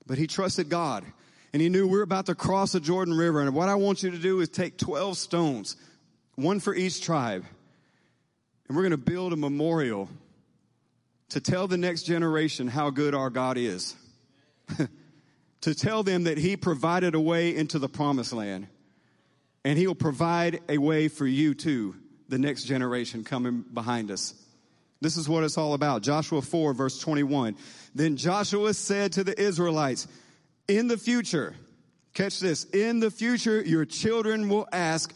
But 0.08 0.18
he 0.18 0.26
trusted 0.26 0.68
God 0.68 1.04
and 1.52 1.62
he 1.62 1.68
knew 1.68 1.86
we're 1.86 2.02
about 2.02 2.26
to 2.26 2.34
cross 2.34 2.72
the 2.72 2.80
Jordan 2.80 3.16
River. 3.16 3.42
And 3.42 3.54
what 3.54 3.68
I 3.68 3.76
want 3.76 4.02
you 4.02 4.10
to 4.10 4.18
do 4.18 4.40
is 4.40 4.48
take 4.48 4.76
12 4.76 5.16
stones, 5.16 5.76
one 6.34 6.58
for 6.58 6.74
each 6.74 7.00
tribe. 7.00 7.44
And 8.66 8.76
we're 8.76 8.82
going 8.82 8.90
to 8.90 8.96
build 8.96 9.32
a 9.32 9.36
memorial 9.36 10.08
to 11.28 11.40
tell 11.40 11.68
the 11.68 11.78
next 11.78 12.02
generation 12.02 12.66
how 12.66 12.90
good 12.90 13.14
our 13.14 13.30
God 13.30 13.56
is. 13.56 13.94
to 15.62 15.74
tell 15.74 16.02
them 16.02 16.24
that 16.24 16.38
He 16.38 16.56
provided 16.56 17.14
a 17.14 17.20
way 17.20 17.54
into 17.54 17.78
the 17.78 17.88
promised 17.88 18.32
land. 18.32 18.68
And 19.64 19.78
He'll 19.78 19.94
provide 19.94 20.60
a 20.68 20.78
way 20.78 21.08
for 21.08 21.26
you 21.26 21.54
too, 21.54 21.96
the 22.28 22.38
next 22.38 22.64
generation 22.64 23.24
coming 23.24 23.64
behind 23.72 24.10
us. 24.10 24.34
This 25.00 25.16
is 25.16 25.28
what 25.28 25.42
it's 25.42 25.58
all 25.58 25.74
about. 25.74 26.02
Joshua 26.02 26.42
4 26.42 26.74
verse 26.74 26.98
21. 27.00 27.56
Then 27.94 28.16
Joshua 28.16 28.72
said 28.74 29.12
to 29.14 29.24
the 29.24 29.38
Israelites, 29.40 30.06
in 30.68 30.86
the 30.86 30.96
future, 30.96 31.54
catch 32.14 32.38
this, 32.38 32.64
in 32.64 33.00
the 33.00 33.10
future, 33.10 33.60
your 33.60 33.84
children 33.84 34.48
will 34.48 34.68
ask, 34.72 35.12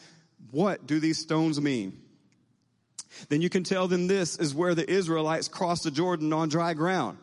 what 0.50 0.86
do 0.86 0.98
these 1.00 1.18
stones 1.18 1.60
mean? 1.60 2.00
Then 3.28 3.40
you 3.42 3.48
can 3.48 3.64
tell 3.64 3.88
them 3.88 4.06
this 4.06 4.36
is 4.36 4.54
where 4.54 4.74
the 4.74 4.88
Israelites 4.88 5.48
crossed 5.48 5.84
the 5.84 5.90
Jordan 5.90 6.32
on 6.32 6.48
dry 6.48 6.74
ground. 6.74 7.18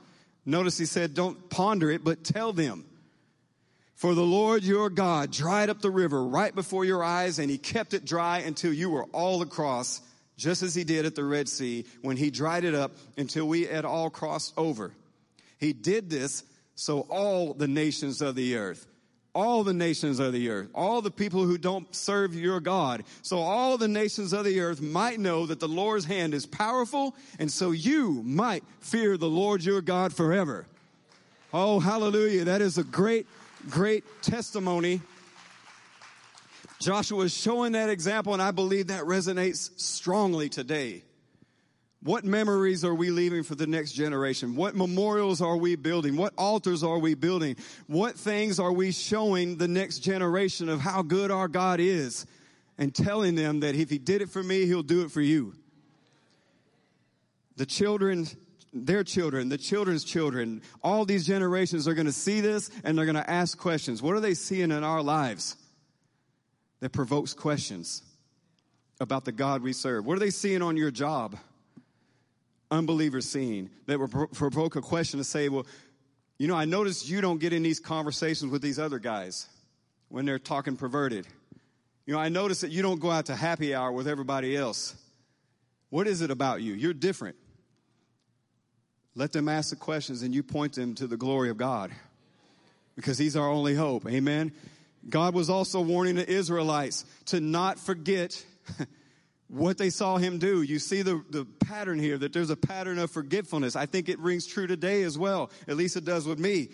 Notice 0.45 0.77
he 0.77 0.85
said, 0.85 1.13
don't 1.13 1.49
ponder 1.49 1.91
it, 1.91 2.03
but 2.03 2.23
tell 2.23 2.53
them. 2.53 2.85
For 4.03 4.13
the 4.13 4.21
Lord 4.21 4.65
your 4.65 4.89
God 4.89 5.31
dried 5.31 5.69
up 5.69 5.79
the 5.79 5.89
river 5.89 6.25
right 6.25 6.53
before 6.53 6.83
your 6.83 7.05
eyes, 7.05 7.39
and 7.39 7.49
he 7.49 7.57
kept 7.57 7.93
it 7.93 8.03
dry 8.03 8.39
until 8.39 8.73
you 8.73 8.89
were 8.89 9.05
all 9.13 9.41
across, 9.41 10.01
just 10.35 10.61
as 10.61 10.75
he 10.75 10.83
did 10.83 11.05
at 11.05 11.15
the 11.15 11.23
Red 11.23 11.47
Sea 11.47 11.85
when 12.01 12.17
he 12.17 12.29
dried 12.29 12.65
it 12.65 12.75
up 12.75 12.91
until 13.15 13.47
we 13.47 13.63
had 13.63 13.85
all 13.85 14.09
crossed 14.09 14.55
over. 14.57 14.91
He 15.57 15.71
did 15.71 16.09
this 16.09 16.43
so 16.75 17.07
all 17.09 17.53
the 17.53 17.69
nations 17.69 18.21
of 18.21 18.35
the 18.35 18.57
earth 18.57 18.85
all 19.33 19.63
the 19.63 19.73
nations 19.73 20.19
of 20.19 20.33
the 20.33 20.49
earth, 20.49 20.69
all 20.75 21.01
the 21.01 21.09
people 21.09 21.45
who 21.45 21.57
don't 21.57 21.95
serve 21.95 22.35
your 22.35 22.59
God. 22.59 23.03
So 23.21 23.39
all 23.39 23.79
the 23.79 23.87
nations 23.87 24.31
of 24.33 24.43
the 24.43 24.59
earth 24.59 24.79
might 24.79 25.19
know 25.19 25.47
that 25.47 25.59
the 25.59 25.67
Lord's 25.67 26.05
hand 26.05 26.33
is 26.35 26.45
powerful, 26.45 27.15
and 27.39 27.49
so 27.49 27.71
you 27.71 28.21
might 28.25 28.63
fear 28.79 29.17
the 29.17 29.29
Lord 29.29 29.63
your 29.63 29.81
God 29.81 30.13
forever. 30.13 30.67
Oh, 31.53 31.79
hallelujah. 31.79 32.45
That 32.45 32.61
is 32.61 32.79
a 32.79 32.83
great, 32.83 33.27
great 33.69 34.03
testimony. 34.21 35.01
Joshua 36.79 37.25
is 37.25 37.35
showing 37.35 37.73
that 37.73 37.89
example, 37.89 38.33
and 38.33 38.41
I 38.41 38.51
believe 38.51 38.87
that 38.87 39.03
resonates 39.03 39.71
strongly 39.79 40.49
today. 40.49 41.03
What 42.01 42.25
memories 42.25 42.83
are 42.83 42.93
we 42.93 43.11
leaving 43.11 43.43
for 43.43 43.55
the 43.55 43.65
next 43.65 43.93
generation? 43.93 44.57
What 44.57 44.75
memorials 44.75 45.41
are 45.41 45.55
we 45.55 45.77
building? 45.77 46.17
What 46.17 46.33
altars 46.37 46.83
are 46.83 46.99
we 46.99 47.13
building? 47.13 47.55
What 47.87 48.15
things 48.15 48.59
are 48.59 48.73
we 48.73 48.91
showing 48.91 49.57
the 49.57 49.69
next 49.69 49.99
generation 49.99 50.67
of 50.67 50.81
how 50.81 51.01
good 51.01 51.31
our 51.31 51.47
God 51.47 51.79
is 51.79 52.25
and 52.77 52.93
telling 52.93 53.35
them 53.35 53.61
that 53.61 53.75
if 53.75 53.89
He 53.89 53.99
did 53.99 54.21
it 54.21 54.29
for 54.29 54.43
me, 54.43 54.65
He'll 54.65 54.83
do 54.83 55.03
it 55.03 55.11
for 55.11 55.21
you? 55.21 55.53
The 57.55 57.65
children, 57.65 58.27
their 58.73 59.03
children, 59.03 59.49
the 59.49 59.57
children's 59.57 60.03
children, 60.03 60.61
all 60.81 61.05
these 61.05 61.25
generations 61.25 61.87
are 61.87 61.93
going 61.93 62.07
to 62.07 62.11
see 62.11 62.41
this 62.41 62.71
and 62.83 62.97
they're 62.97 63.05
going 63.05 63.15
to 63.15 63.29
ask 63.29 63.57
questions. 63.57 64.01
What 64.01 64.15
are 64.15 64.19
they 64.19 64.33
seeing 64.33 64.71
in 64.71 64.83
our 64.83 65.01
lives 65.01 65.55
that 66.79 66.91
provokes 66.91 67.33
questions 67.33 68.01
about 68.99 69.25
the 69.25 69.31
God 69.31 69.61
we 69.61 69.73
serve? 69.73 70.05
What 70.05 70.17
are 70.17 70.19
they 70.19 70.31
seeing 70.31 70.61
on 70.61 70.75
your 70.77 70.91
job? 70.91 71.37
unbelievers 72.73 73.29
seeing 73.29 73.69
that 73.85 73.99
will 73.99 74.07
provoke 74.07 74.75
a 74.75 74.81
question 74.81 75.19
to 75.19 75.23
say, 75.23 75.47
well, 75.47 75.65
you 76.39 76.47
know, 76.47 76.55
I 76.55 76.65
noticed 76.65 77.07
you 77.07 77.21
don't 77.21 77.39
get 77.39 77.53
in 77.53 77.63
these 77.63 77.79
conversations 77.79 78.51
with 78.51 78.61
these 78.61 78.79
other 78.79 78.99
guys 78.99 79.47
when 80.09 80.25
they're 80.25 80.39
talking 80.39 80.75
perverted. 80.75 81.27
You 82.05 82.15
know, 82.15 82.19
I 82.19 82.29
noticed 82.29 82.61
that 82.61 82.71
you 82.71 82.81
don't 82.81 82.99
go 82.99 83.11
out 83.11 83.27
to 83.27 83.35
happy 83.35 83.75
hour 83.75 83.91
with 83.91 84.07
everybody 84.07 84.57
else. 84.57 84.95
What 85.89 86.07
is 86.07 86.21
it 86.21 86.31
about 86.31 86.61
you? 86.61 86.73
You're 86.73 86.93
different. 86.93 87.35
Let 89.15 89.31
them 89.31 89.47
ask 89.47 89.69
the 89.69 89.75
questions 89.75 90.21
and 90.21 90.33
you 90.33 90.43
point 90.43 90.73
them 90.73 90.95
to 90.95 91.07
the 91.07 91.17
glory 91.17 91.49
of 91.49 91.57
God 91.57 91.91
because 92.95 93.17
He's 93.17 93.35
our 93.35 93.47
only 93.47 93.75
hope. 93.75 94.07
Amen. 94.07 94.51
God 95.09 95.33
was 95.33 95.49
also 95.49 95.81
warning 95.81 96.15
the 96.15 96.29
Israelites 96.29 97.05
to 97.25 97.39
not 97.39 97.79
forget 97.79 98.43
what 99.47 99.77
they 99.77 99.89
saw 99.89 100.17
him 100.17 100.39
do. 100.39 100.61
You 100.61 100.79
see 100.79 101.01
the, 101.01 101.23
the 101.29 101.45
pattern 101.45 101.99
here, 101.99 102.17
that 102.17 102.33
there's 102.33 102.49
a 102.49 102.55
pattern 102.55 102.97
of 102.99 103.11
forgetfulness. 103.11 103.75
I 103.75 103.85
think 103.85 104.09
it 104.09 104.19
rings 104.19 104.47
true 104.47 104.65
today 104.65 105.03
as 105.03 105.17
well. 105.17 105.51
At 105.67 105.75
least 105.75 105.97
it 105.97 106.05
does 106.05 106.25
with 106.25 106.39
me. 106.39 106.69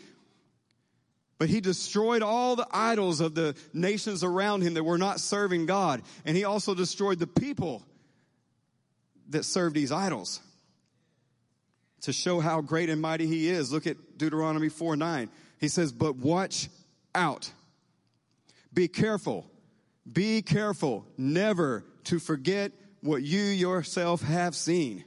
But 1.39 1.49
he 1.49 1.61
destroyed 1.61 2.21
all 2.21 2.55
the 2.55 2.67
idols 2.71 3.21
of 3.21 3.33
the 3.33 3.55
nations 3.73 4.23
around 4.23 4.61
him 4.61 4.75
that 4.75 4.83
were 4.83 4.97
not 4.97 5.19
serving 5.19 5.65
God. 5.65 6.01
And 6.25 6.35
he 6.37 6.43
also 6.43 6.75
destroyed 6.75 7.17
the 7.17 7.27
people 7.27 7.83
that 9.29 9.45
served 9.45 9.75
these 9.75 9.91
idols. 9.91 10.41
To 12.01 12.13
show 12.13 12.39
how 12.39 12.61
great 12.61 12.89
and 12.89 13.01
mighty 13.01 13.27
he 13.27 13.49
is, 13.49 13.71
look 13.71 13.85
at 13.85 14.17
Deuteronomy 14.17 14.69
4 14.69 14.95
9. 14.95 15.29
He 15.59 15.67
says, 15.67 15.91
But 15.91 16.15
watch 16.15 16.69
out. 17.13 17.51
Be 18.73 18.87
careful. 18.87 19.45
Be 20.11 20.41
careful 20.41 21.05
never 21.17 21.85
to 22.05 22.19
forget 22.19 22.71
what 23.01 23.21
you 23.21 23.41
yourself 23.41 24.21
have 24.21 24.55
seen. 24.55 25.03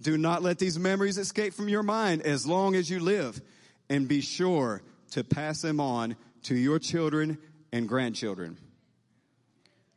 Do 0.00 0.18
not 0.18 0.42
let 0.42 0.58
these 0.58 0.78
memories 0.78 1.16
escape 1.16 1.54
from 1.54 1.68
your 1.68 1.82
mind 1.82 2.22
as 2.22 2.46
long 2.46 2.74
as 2.74 2.90
you 2.90 3.00
live, 3.00 3.40
and 3.88 4.06
be 4.06 4.20
sure 4.20 4.82
to 5.12 5.24
pass 5.24 5.62
them 5.62 5.80
on 5.80 6.16
to 6.42 6.54
your 6.54 6.78
children 6.78 7.38
and 7.72 7.88
grandchildren. 7.88 8.58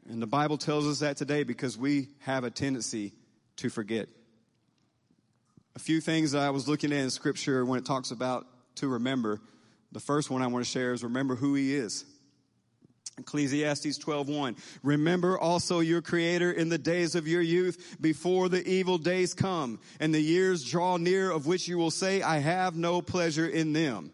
And 0.10 0.22
the 0.22 0.28
Bible 0.28 0.58
tells 0.58 0.88
us 0.88 1.00
that 1.00 1.18
today 1.18 1.44
because 1.44 1.78
we 1.78 2.08
have 2.20 2.44
a 2.44 2.50
tendency 2.50 3.14
to 3.58 3.70
forget. 3.70 4.10
A 5.80 5.82
few 5.82 6.02
things 6.02 6.34
that 6.34 6.42
I 6.42 6.50
was 6.50 6.68
looking 6.68 6.92
at 6.92 7.00
in 7.00 7.10
scripture 7.10 7.64
when 7.64 7.80
it 7.80 7.86
talks 7.86 8.12
about 8.12 8.46
to 8.76 8.90
remember. 8.90 9.40
The 9.94 10.02
first 10.02 10.30
one 10.30 10.42
I 10.42 10.48
want 10.48 10.66
to 10.66 10.70
share 10.70 10.92
is 10.92 11.06
remember 11.06 11.36
who 11.36 11.56
he 11.56 11.74
is. 11.74 12.04
Ecclesiastes 13.18 13.98
12:1 13.98 14.58
Remember 14.84 15.40
also 15.40 15.80
your 15.80 16.02
creator 16.02 16.52
in 16.52 16.68
the 16.68 16.78
days 16.78 17.16
of 17.16 17.30
your 17.30 17.42
youth 17.42 17.96
before 18.02 18.50
the 18.50 18.68
evil 18.68 18.98
days 18.98 19.34
come 19.34 19.80
and 20.02 20.14
the 20.14 20.20
years 20.20 20.66
draw 20.66 20.98
near 20.98 21.32
of 21.32 21.48
which 21.48 21.70
you 21.70 21.78
will 21.78 21.92
say 21.92 22.22
I 22.22 22.40
have 22.40 22.76
no 22.76 23.02
pleasure 23.02 23.48
in 23.48 23.72
them. 23.72 24.12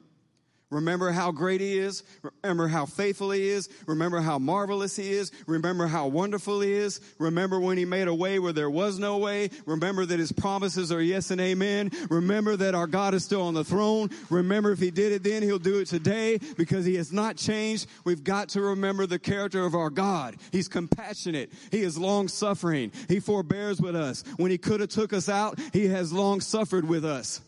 Remember 0.75 1.11
how 1.11 1.31
great 1.31 1.61
he 1.61 1.77
is. 1.77 2.03
Remember 2.43 2.67
how 2.67 2.85
faithful 2.85 3.31
he 3.31 3.47
is. 3.47 3.69
Remember 3.87 4.19
how 4.19 4.37
marvelous 4.37 4.97
he 4.97 5.13
is. 5.13 5.31
Remember 5.47 5.87
how 5.87 6.07
wonderful 6.07 6.59
he 6.59 6.73
is. 6.73 6.99
Remember 7.17 7.61
when 7.61 7.77
he 7.77 7.85
made 7.85 8.09
a 8.09 8.13
way 8.13 8.39
where 8.39 8.51
there 8.51 8.69
was 8.69 8.99
no 8.99 9.17
way. 9.17 9.51
Remember 9.65 10.05
that 10.05 10.19
his 10.19 10.33
promises 10.33 10.91
are 10.91 11.01
yes 11.01 11.31
and 11.31 11.39
amen. 11.39 11.91
Remember 12.09 12.57
that 12.57 12.75
our 12.75 12.87
God 12.87 13.13
is 13.13 13.23
still 13.23 13.43
on 13.43 13.53
the 13.53 13.63
throne. 13.63 14.09
Remember 14.29 14.73
if 14.73 14.79
he 14.79 14.91
did 14.91 15.13
it 15.13 15.23
then, 15.23 15.43
he'll 15.43 15.59
do 15.59 15.79
it 15.79 15.87
today 15.87 16.39
because 16.57 16.85
he 16.85 16.95
has 16.95 17.13
not 17.13 17.37
changed. 17.37 17.87
We've 18.03 18.25
got 18.25 18.49
to 18.49 18.61
remember 18.61 19.05
the 19.05 19.17
character 19.17 19.63
of 19.63 19.75
our 19.75 19.89
God. 19.89 20.35
He's 20.51 20.67
compassionate. 20.67 21.53
He 21.71 21.83
is 21.83 21.97
long 21.97 22.27
suffering. 22.27 22.91
He 23.07 23.21
forbears 23.21 23.79
with 23.79 23.95
us. 23.95 24.25
When 24.35 24.51
he 24.51 24.57
could 24.57 24.81
have 24.81 24.89
took 24.89 25.13
us 25.13 25.29
out, 25.29 25.57
he 25.71 25.87
has 25.87 26.11
long 26.11 26.41
suffered 26.41 26.85
with 26.85 27.05
us. 27.05 27.39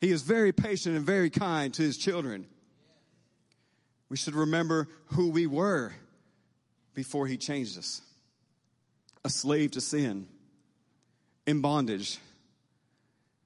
He 0.00 0.12
is 0.12 0.22
very 0.22 0.52
patient 0.52 0.96
and 0.96 1.04
very 1.04 1.30
kind 1.30 1.74
to 1.74 1.82
his 1.82 1.98
children. 1.98 2.46
We 4.10 4.18
should 4.18 4.34
remember 4.34 4.88
who 5.06 5.30
we 5.30 5.46
were 5.46 5.94
before 6.92 7.26
he 7.26 7.38
changed 7.38 7.78
us 7.78 8.02
a 9.24 9.30
slave 9.30 9.72
to 9.72 9.80
sin, 9.80 10.26
in 11.46 11.60
bondage, 11.60 12.18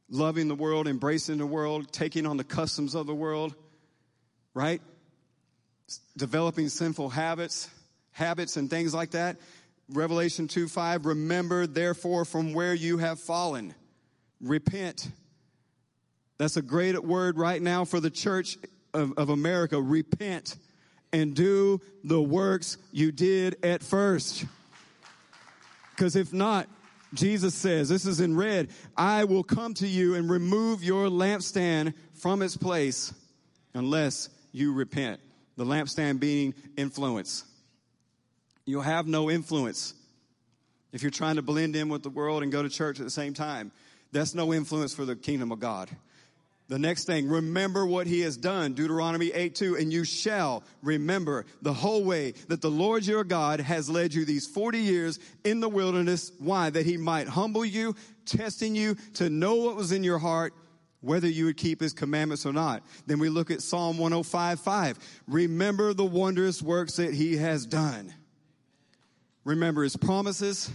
loving 0.09 0.49
the 0.49 0.55
world, 0.55 0.87
embracing 0.87 1.39
the 1.39 1.47
world, 1.47 1.93
taking 1.93 2.27
on 2.27 2.37
the 2.37 2.45
customs 2.45 2.95
of 2.95 3.07
the 3.07 3.15
world, 3.15 3.55
right? 4.55 4.81
Developing 6.17 6.69
sinful 6.69 7.09
habits, 7.11 7.69
habits 8.13 8.57
and 8.57 8.71
things 8.71 8.95
like 8.95 9.11
that. 9.13 9.37
Revelation 9.89 10.49
2 10.49 10.69
5, 10.69 11.07
remember 11.07 11.67
therefore 11.67 12.25
from 12.25 12.55
where 12.55 12.73
you 12.73 12.99
have 12.99 13.21
fallen. 13.21 13.75
Repent 14.41 15.09
that's 16.39 16.57
a 16.57 16.63
great 16.63 17.03
word 17.03 17.39
right 17.39 17.63
now 17.63 17.85
for 17.85 18.01
the 18.01 18.11
church 18.11 18.59
of, 18.95 19.13
of 19.19 19.29
America. 19.29 19.81
Repent 19.81 20.57
and 21.13 21.35
do 21.35 21.81
the 22.03 22.21
works 22.21 22.79
you 22.93 23.13
did 23.13 23.57
at 23.65 23.83
first. 23.83 24.45
Because 25.91 26.17
if 26.17 26.33
not, 26.33 26.69
Jesus 27.13 27.55
says, 27.55 27.89
this 27.89 28.07
is 28.07 28.21
in 28.21 28.37
red, 28.37 28.69
I 28.97 29.25
will 29.25 29.45
come 29.45 29.75
to 29.75 29.87
you 29.87 30.15
and 30.17 30.29
remove 30.29 30.83
your 30.83 31.07
lampstand 31.07 31.95
from 32.15 32.43
its 32.43 32.57
place 32.57 33.15
unless 33.75 34.29
you 34.51 34.73
repent. 34.73 35.21
The 35.57 35.65
lampstand 35.65 36.19
being 36.19 36.55
influence. 36.77 37.45
You'll 38.67 38.83
have 38.83 39.07
no 39.07 39.31
influence 39.31 39.95
if 40.93 41.03
you're 41.03 41.11
trying 41.11 41.37
to 41.37 41.43
blend 41.43 41.77
in 41.77 41.89
with 41.89 42.03
the 42.03 42.11
world 42.11 42.43
and 42.43 42.51
go 42.51 42.63
to 42.63 42.69
church 42.69 42.99
at 42.99 43.05
the 43.05 43.11
same 43.11 43.35
time. 43.35 43.71
That's 44.11 44.35
no 44.35 44.53
influence 44.53 44.95
for 44.95 45.05
the 45.05 45.15
kingdom 45.15 45.53
of 45.53 45.61
God. 45.61 45.91
The 46.69 46.79
next 46.79 47.05
thing, 47.05 47.29
remember 47.29 47.85
what 47.85 48.07
he 48.07 48.23
has 48.23 48.39
done. 48.39 48.73
Deuteronomy 48.73 49.31
8 49.33 49.55
2, 49.55 49.77
and 49.77 49.93
you 49.93 50.03
shall 50.05 50.63
remember 50.83 51.45
the 51.61 51.75
whole 51.75 52.05
way 52.05 52.33
that 52.49 52.63
the 52.63 52.71
Lord 52.71 53.05
your 53.05 53.23
God 53.23 53.61
has 53.61 53.91
led 53.91 54.15
you 54.15 54.25
these 54.25 54.47
40 54.47 54.79
years 54.79 55.19
in 55.45 55.61
the 55.61 55.69
wilderness. 55.69 56.33
Why? 56.39 56.71
That 56.71 56.87
he 56.87 56.97
might 56.97 57.29
humble 57.29 57.67
you, 57.67 57.95
testing 58.25 58.75
you 58.75 58.97
to 59.15 59.29
know 59.29 59.57
what 59.57 59.77
was 59.77 59.93
in 59.93 60.03
your 60.03 60.19
heart, 60.19 60.55
whether 61.03 61.29
you 61.29 61.45
would 61.45 61.59
keep 61.59 61.83
his 61.83 61.93
commandments 61.93 62.47
or 62.47 62.53
not. 62.55 62.83
Then 63.07 63.19
we 63.19 63.29
look 63.29 63.51
at 63.51 63.61
Psalm 63.61 63.99
105 63.99 64.59
5. 64.59 64.99
Remember 65.29 65.93
the 65.93 66.07
wondrous 66.07 66.63
works 66.63 66.97
that 66.97 67.13
he 67.13 67.37
has 67.37 67.67
done. 67.67 68.15
Remember 69.45 69.83
his 69.83 69.99
promises. 69.99 70.71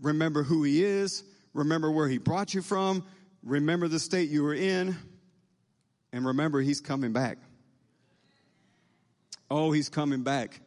Remember 0.00 0.44
who 0.44 0.62
he 0.62 0.84
is. 0.84 1.24
Remember 1.54 1.90
where 1.90 2.08
he 2.08 2.18
brought 2.18 2.54
you 2.54 2.62
from 2.62 3.04
Remember 3.42 3.88
the 3.88 3.98
state 3.98 4.30
you 4.30 4.42
were 4.42 4.54
in, 4.54 4.96
and 6.12 6.26
remember 6.26 6.60
he's 6.60 6.80
coming 6.80 7.12
back. 7.12 7.38
Oh, 9.50 9.72
he's 9.72 9.88
coming 9.88 10.22
back. 10.22 10.60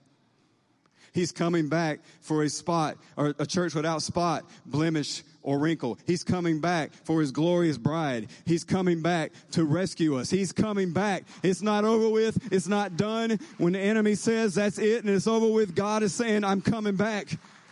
He's 1.14 1.32
coming 1.32 1.70
back 1.70 2.02
for 2.20 2.44
a 2.44 2.50
spot 2.50 2.98
or 3.16 3.34
a 3.40 3.46
church 3.46 3.74
without 3.74 4.02
spot, 4.02 4.44
blemish, 4.66 5.24
or 5.42 5.58
wrinkle. 5.60 5.98
He's 6.06 6.26
coming 6.26 6.60
back 6.60 6.92
for 7.06 7.22
his 7.22 7.32
glorious 7.32 7.78
bride. 7.78 8.28
He's 8.46 8.66
coming 8.66 9.02
back 9.02 9.32
to 9.52 9.64
rescue 9.64 10.18
us. 10.18 10.30
He's 10.30 10.52
coming 10.52 10.92
back. 10.92 11.24
It's 11.42 11.62
not 11.62 11.86
over 11.86 12.10
with. 12.10 12.52
It's 12.52 12.68
not 12.68 12.98
done. 12.98 13.40
When 13.58 13.74
the 13.74 13.80
enemy 13.80 14.16
says 14.16 14.56
that's 14.56 14.78
it 14.78 15.06
and 15.06 15.16
it's 15.16 15.26
over 15.26 15.48
with, 15.48 15.74
God 15.74 16.04
is 16.04 16.14
saying, 16.14 16.44
I'm 16.44 16.62
coming 16.62 16.98
back. 16.98 17.30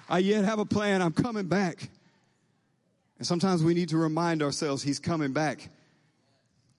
I 0.07 0.19
yet 0.19 0.45
have 0.45 0.59
a 0.59 0.65
plan. 0.65 1.01
I'm 1.01 1.11
coming 1.11 1.47
back. 1.47 1.89
And 3.23 3.27
sometimes 3.29 3.63
we 3.63 3.73
need 3.73 3.87
to 3.87 3.97
remind 3.97 4.43
ourselves 4.43 4.83
he's 4.83 4.99
coming 4.99 5.31
back 5.31 5.69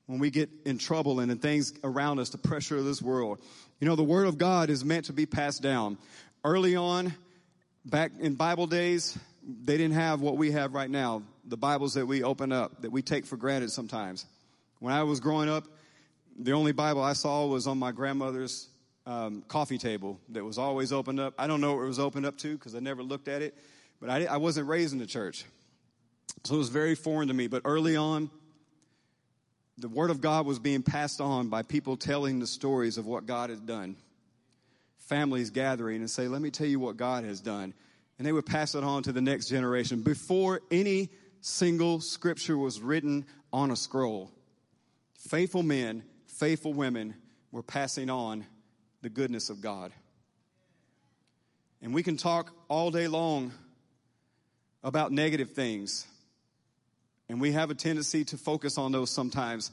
when 0.04 0.18
we 0.18 0.28
get 0.28 0.50
in 0.66 0.76
trouble 0.76 1.20
and 1.20 1.32
in 1.32 1.38
things 1.38 1.72
around 1.82 2.18
us, 2.18 2.28
the 2.28 2.36
pressure 2.36 2.76
of 2.76 2.84
this 2.84 3.00
world. 3.00 3.38
You 3.80 3.88
know, 3.88 3.96
the 3.96 4.04
Word 4.04 4.26
of 4.26 4.36
God 4.36 4.68
is 4.68 4.84
meant 4.84 5.06
to 5.06 5.14
be 5.14 5.24
passed 5.24 5.62
down. 5.62 5.96
Early 6.44 6.76
on, 6.76 7.14
back 7.86 8.12
in 8.20 8.34
Bible 8.34 8.66
days, 8.66 9.18
they 9.42 9.78
didn't 9.78 9.94
have 9.94 10.20
what 10.20 10.36
we 10.36 10.50
have 10.52 10.74
right 10.74 10.90
now, 10.90 11.22
the 11.46 11.56
Bibles 11.56 11.94
that 11.94 12.04
we 12.04 12.22
open 12.22 12.52
up, 12.52 12.82
that 12.82 12.92
we 12.92 13.00
take 13.00 13.24
for 13.24 13.38
granted 13.38 13.70
sometimes. 13.70 14.26
When 14.80 14.92
I 14.92 15.04
was 15.04 15.20
growing 15.20 15.48
up, 15.48 15.64
the 16.38 16.52
only 16.52 16.72
Bible 16.72 17.02
I 17.02 17.14
saw 17.14 17.46
was 17.46 17.66
on 17.66 17.78
my 17.78 17.90
grandmother's 17.90 18.68
um, 19.06 19.44
coffee 19.48 19.78
table 19.78 20.20
that 20.28 20.44
was 20.44 20.58
always 20.58 20.92
opened 20.92 21.20
up. 21.20 21.32
I 21.38 21.46
don't 21.46 21.62
know 21.62 21.76
what 21.76 21.84
it 21.84 21.88
was 21.88 21.98
opened 21.98 22.26
up 22.26 22.36
to 22.40 22.54
because 22.54 22.74
I 22.74 22.80
never 22.80 23.02
looked 23.02 23.28
at 23.28 23.40
it, 23.40 23.56
but 23.98 24.10
I, 24.10 24.26
I 24.26 24.36
wasn't 24.36 24.68
raised 24.68 24.92
in 24.92 24.98
the 24.98 25.06
church. 25.06 25.46
So 26.44 26.56
it 26.56 26.58
was 26.58 26.68
very 26.68 26.94
foreign 26.94 27.28
to 27.28 27.34
me. 27.34 27.46
But 27.46 27.62
early 27.64 27.96
on, 27.96 28.30
the 29.78 29.88
Word 29.88 30.10
of 30.10 30.20
God 30.20 30.46
was 30.46 30.58
being 30.58 30.82
passed 30.82 31.20
on 31.20 31.48
by 31.48 31.62
people 31.62 31.96
telling 31.96 32.38
the 32.38 32.46
stories 32.46 32.98
of 32.98 33.06
what 33.06 33.26
God 33.26 33.50
had 33.50 33.66
done. 33.66 33.96
Families 34.98 35.50
gathering 35.50 35.96
and 35.96 36.10
say, 36.10 36.28
Let 36.28 36.42
me 36.42 36.50
tell 36.50 36.66
you 36.66 36.78
what 36.78 36.96
God 36.96 37.24
has 37.24 37.40
done. 37.40 37.74
And 38.18 38.26
they 38.26 38.32
would 38.32 38.46
pass 38.46 38.74
it 38.74 38.84
on 38.84 39.02
to 39.04 39.12
the 39.12 39.20
next 39.20 39.48
generation 39.48 40.02
before 40.02 40.60
any 40.70 41.08
single 41.40 42.00
scripture 42.00 42.56
was 42.56 42.80
written 42.80 43.24
on 43.52 43.70
a 43.70 43.76
scroll. 43.76 44.30
Faithful 45.18 45.62
men, 45.62 46.04
faithful 46.26 46.72
women 46.72 47.14
were 47.50 47.62
passing 47.62 48.10
on 48.10 48.46
the 49.02 49.08
goodness 49.08 49.50
of 49.50 49.60
God. 49.60 49.92
And 51.82 51.92
we 51.92 52.02
can 52.02 52.16
talk 52.16 52.52
all 52.68 52.90
day 52.90 53.08
long 53.08 53.52
about 54.82 55.10
negative 55.10 55.52
things 55.52 56.06
and 57.28 57.40
we 57.40 57.52
have 57.52 57.70
a 57.70 57.74
tendency 57.74 58.24
to 58.26 58.36
focus 58.36 58.78
on 58.78 58.92
those 58.92 59.10
sometimes. 59.10 59.70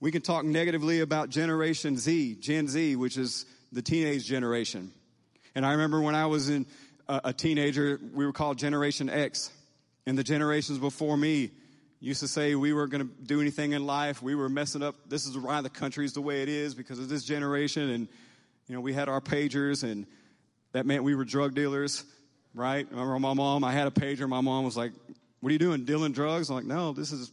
We 0.00 0.10
can 0.10 0.22
talk 0.22 0.44
negatively 0.44 1.00
about 1.00 1.30
Generation 1.30 1.96
Z, 1.96 2.36
Gen 2.40 2.68
Z, 2.68 2.96
which 2.96 3.16
is 3.16 3.46
the 3.70 3.82
teenage 3.82 4.24
generation. 4.24 4.92
And 5.54 5.64
I 5.64 5.72
remember 5.72 6.00
when 6.00 6.14
I 6.14 6.26
was 6.26 6.48
in 6.48 6.66
a, 7.08 7.20
a 7.26 7.32
teenager, 7.32 8.00
we 8.12 8.26
were 8.26 8.32
called 8.32 8.58
Generation 8.58 9.08
X. 9.08 9.50
And 10.06 10.18
the 10.18 10.24
generations 10.24 10.78
before 10.78 11.16
me 11.16 11.50
used 12.00 12.20
to 12.20 12.28
say 12.28 12.56
we 12.56 12.72
weren't 12.72 12.90
going 12.90 13.06
to 13.06 13.14
do 13.24 13.40
anything 13.40 13.72
in 13.72 13.86
life. 13.86 14.20
We 14.20 14.34
were 14.34 14.48
messing 14.48 14.82
up. 14.82 14.96
This 15.08 15.26
is 15.26 15.38
why 15.38 15.60
the 15.60 15.70
country's 15.70 16.14
the 16.14 16.20
way 16.20 16.42
it 16.42 16.48
is 16.48 16.74
because 16.74 16.98
of 16.98 17.08
this 17.08 17.22
generation. 17.22 17.88
And, 17.90 18.08
you 18.66 18.74
know, 18.74 18.80
we 18.80 18.92
had 18.92 19.08
our 19.08 19.20
pagers 19.20 19.84
and 19.84 20.06
that 20.72 20.86
meant 20.86 21.04
we 21.04 21.14
were 21.14 21.24
drug 21.24 21.54
dealers, 21.54 22.04
right? 22.54 22.86
Remember 22.90 23.18
my 23.18 23.34
mom, 23.34 23.62
I 23.62 23.72
had 23.72 23.86
a 23.86 23.90
pager. 23.90 24.28
My 24.28 24.40
mom 24.40 24.64
was 24.64 24.76
like, 24.76 24.92
what 25.42 25.50
are 25.50 25.52
you 25.54 25.58
doing? 25.58 25.84
Dealing 25.84 26.12
drugs? 26.12 26.50
I'm 26.50 26.54
like, 26.54 26.64
no, 26.64 26.92
this 26.92 27.10
is 27.10 27.32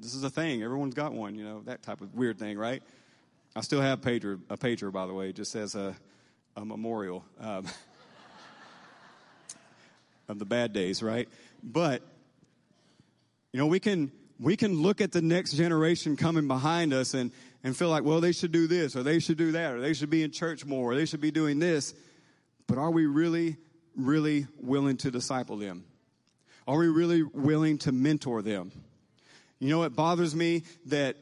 this 0.00 0.14
is 0.14 0.24
a 0.24 0.30
thing. 0.30 0.62
Everyone's 0.62 0.94
got 0.94 1.12
one, 1.12 1.34
you 1.34 1.44
know, 1.44 1.60
that 1.66 1.82
type 1.82 2.00
of 2.00 2.14
weird 2.14 2.38
thing, 2.38 2.56
right? 2.56 2.82
I 3.54 3.60
still 3.60 3.82
have 3.82 4.00
pager, 4.00 4.40
a 4.48 4.56
pager, 4.56 4.90
by 4.90 5.06
the 5.06 5.12
way, 5.12 5.30
just 5.30 5.54
as 5.54 5.74
a, 5.74 5.94
a 6.56 6.64
memorial 6.64 7.22
um, 7.38 7.66
of 10.28 10.38
the 10.38 10.46
bad 10.46 10.72
days, 10.72 11.02
right? 11.02 11.28
But 11.62 12.00
you 13.52 13.58
know, 13.58 13.66
we 13.66 13.78
can 13.78 14.10
we 14.40 14.56
can 14.56 14.80
look 14.80 15.02
at 15.02 15.12
the 15.12 15.20
next 15.20 15.52
generation 15.52 16.16
coming 16.16 16.48
behind 16.48 16.94
us 16.94 17.12
and 17.12 17.30
and 17.62 17.76
feel 17.76 17.90
like, 17.90 18.04
well, 18.04 18.22
they 18.22 18.32
should 18.32 18.52
do 18.52 18.66
this 18.66 18.96
or 18.96 19.02
they 19.02 19.18
should 19.18 19.36
do 19.36 19.52
that 19.52 19.74
or 19.74 19.82
they 19.82 19.92
should 19.92 20.10
be 20.10 20.22
in 20.22 20.30
church 20.30 20.64
more 20.64 20.92
or 20.92 20.94
they 20.94 21.04
should 21.04 21.20
be 21.20 21.30
doing 21.30 21.58
this. 21.58 21.92
But 22.66 22.78
are 22.78 22.90
we 22.90 23.04
really, 23.04 23.58
really 23.94 24.46
willing 24.62 24.96
to 24.98 25.10
disciple 25.10 25.58
them? 25.58 25.84
Are 26.66 26.78
we 26.78 26.88
really 26.88 27.22
willing 27.22 27.78
to 27.78 27.92
mentor 27.92 28.40
them? 28.42 28.72
You 29.58 29.68
know, 29.68 29.82
it 29.82 29.94
bothers 29.94 30.34
me 30.34 30.62
that 30.86 31.16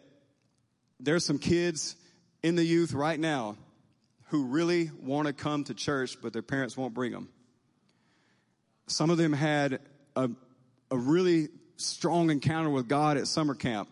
there's 1.00 1.24
some 1.24 1.38
kids 1.38 1.96
in 2.42 2.54
the 2.54 2.64
youth 2.64 2.92
right 2.92 3.18
now 3.18 3.56
who 4.28 4.46
really 4.46 4.90
want 5.00 5.26
to 5.26 5.32
come 5.32 5.64
to 5.64 5.74
church, 5.74 6.16
but 6.22 6.32
their 6.32 6.42
parents 6.42 6.76
won't 6.76 6.94
bring 6.94 7.12
them. 7.12 7.28
Some 8.86 9.10
of 9.10 9.18
them 9.18 9.32
had 9.32 9.80
a, 10.16 10.30
a 10.90 10.96
really 10.96 11.48
strong 11.76 12.30
encounter 12.30 12.70
with 12.70 12.88
God 12.88 13.16
at 13.16 13.26
summer 13.26 13.54
camp, 13.54 13.88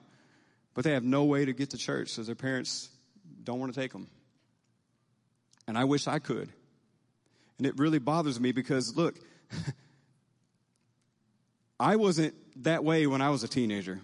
but 0.74 0.84
they 0.84 0.92
have 0.92 1.04
no 1.04 1.24
way 1.24 1.44
to 1.44 1.52
get 1.52 1.70
to 1.70 1.76
church 1.76 2.12
because 2.12 2.26
their 2.26 2.36
parents 2.36 2.88
don't 3.42 3.58
want 3.58 3.74
to 3.74 3.80
take 3.80 3.92
them. 3.92 4.08
And 5.66 5.76
I 5.76 5.84
wish 5.84 6.06
I 6.06 6.18
could. 6.20 6.48
And 7.58 7.66
it 7.66 7.78
really 7.78 7.98
bothers 7.98 8.40
me 8.40 8.52
because, 8.52 8.96
look, 8.96 9.18
I 11.80 11.96
wasn't 11.96 12.34
that 12.62 12.84
way 12.84 13.06
when 13.06 13.22
I 13.22 13.30
was 13.30 13.42
a 13.42 13.48
teenager. 13.48 14.00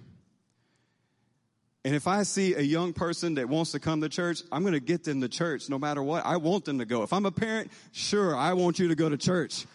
And 1.84 1.94
if 1.94 2.08
I 2.08 2.22
see 2.22 2.54
a 2.54 2.62
young 2.62 2.94
person 2.94 3.34
that 3.34 3.48
wants 3.48 3.72
to 3.72 3.78
come 3.78 4.00
to 4.00 4.08
church, 4.08 4.42
I'm 4.50 4.62
going 4.62 4.72
to 4.72 4.80
get 4.80 5.04
them 5.04 5.20
to 5.20 5.28
church 5.28 5.68
no 5.68 5.78
matter 5.78 6.02
what. 6.02 6.24
I 6.24 6.38
want 6.38 6.64
them 6.64 6.78
to 6.78 6.86
go. 6.86 7.02
If 7.02 7.12
I'm 7.12 7.26
a 7.26 7.30
parent, 7.30 7.70
sure, 7.92 8.34
I 8.34 8.54
want 8.54 8.78
you 8.78 8.88
to 8.88 8.94
go 8.94 9.10
to 9.10 9.18
church. 9.18 9.66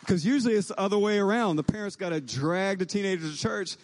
Because 0.00 0.24
usually 0.24 0.54
it's 0.54 0.68
the 0.68 0.80
other 0.80 0.98
way 0.98 1.18
around. 1.18 1.56
The 1.56 1.62
parents 1.62 1.94
got 1.94 2.08
to 2.08 2.22
drag 2.22 2.78
the 2.78 2.86
teenager 2.86 3.30
to 3.30 3.36
church. 3.36 3.76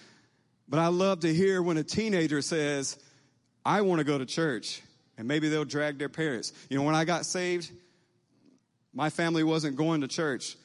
But 0.67 0.81
I 0.81 0.87
love 0.87 1.21
to 1.21 1.33
hear 1.33 1.63
when 1.63 1.77
a 1.77 1.85
teenager 1.85 2.41
says, 2.41 2.99
I 3.67 3.83
want 3.83 3.99
to 3.99 4.05
go 4.05 4.17
to 4.17 4.25
church. 4.25 4.81
And 5.19 5.29
maybe 5.29 5.51
they'll 5.51 5.67
drag 5.67 5.99
their 5.99 6.09
parents. 6.09 6.55
You 6.71 6.79
know, 6.79 6.85
when 6.85 6.95
I 6.95 7.05
got 7.05 7.27
saved, 7.27 7.71
my 8.95 9.11
family 9.11 9.45
wasn't 9.45 9.77
going 9.77 10.01
to 10.01 10.09
church 10.09 10.57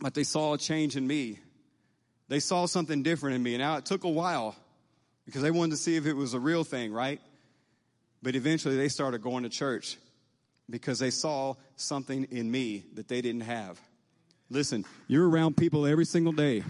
but 0.00 0.14
they 0.14 0.24
saw 0.24 0.54
a 0.54 0.58
change 0.58 0.96
in 0.96 1.06
me. 1.06 1.38
They 2.28 2.40
saw 2.40 2.66
something 2.66 3.02
different 3.02 3.36
in 3.36 3.42
me. 3.42 3.56
Now 3.56 3.76
it 3.76 3.84
took 3.84 4.04
a 4.04 4.08
while 4.08 4.56
because 5.26 5.42
they 5.42 5.50
wanted 5.50 5.72
to 5.72 5.76
see 5.76 5.96
if 5.96 6.06
it 6.06 6.14
was 6.14 6.34
a 6.34 6.40
real 6.40 6.64
thing, 6.64 6.92
right? 6.92 7.20
But 8.22 8.34
eventually 8.34 8.76
they 8.76 8.88
started 8.88 9.22
going 9.22 9.42
to 9.44 9.50
church 9.50 9.98
because 10.70 10.98
they 10.98 11.10
saw 11.10 11.54
something 11.76 12.24
in 12.30 12.50
me 12.50 12.84
that 12.94 13.08
they 13.08 13.20
didn't 13.20 13.42
have. 13.42 13.80
Listen, 14.50 14.84
you're 15.08 15.28
around 15.28 15.56
people 15.56 15.86
every 15.86 16.04
single 16.04 16.32
day 16.32 16.62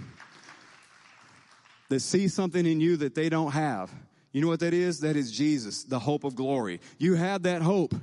that 1.89 2.01
see 2.01 2.29
something 2.29 2.67
in 2.67 2.81
you 2.81 2.97
that 2.99 3.15
they 3.15 3.29
don't 3.29 3.53
have. 3.53 3.93
You 4.33 4.41
know 4.41 4.49
what 4.49 4.61
that 4.61 4.75
is? 4.75 5.01
That 5.01 5.17
is 5.17 5.31
Jesus, 5.31 5.85
the 5.85 5.99
hope 5.99 6.25
of 6.25 6.35
glory. 6.35 6.81
You 6.99 7.15
have 7.15 7.45
that 7.45 7.63
hope 7.63 7.95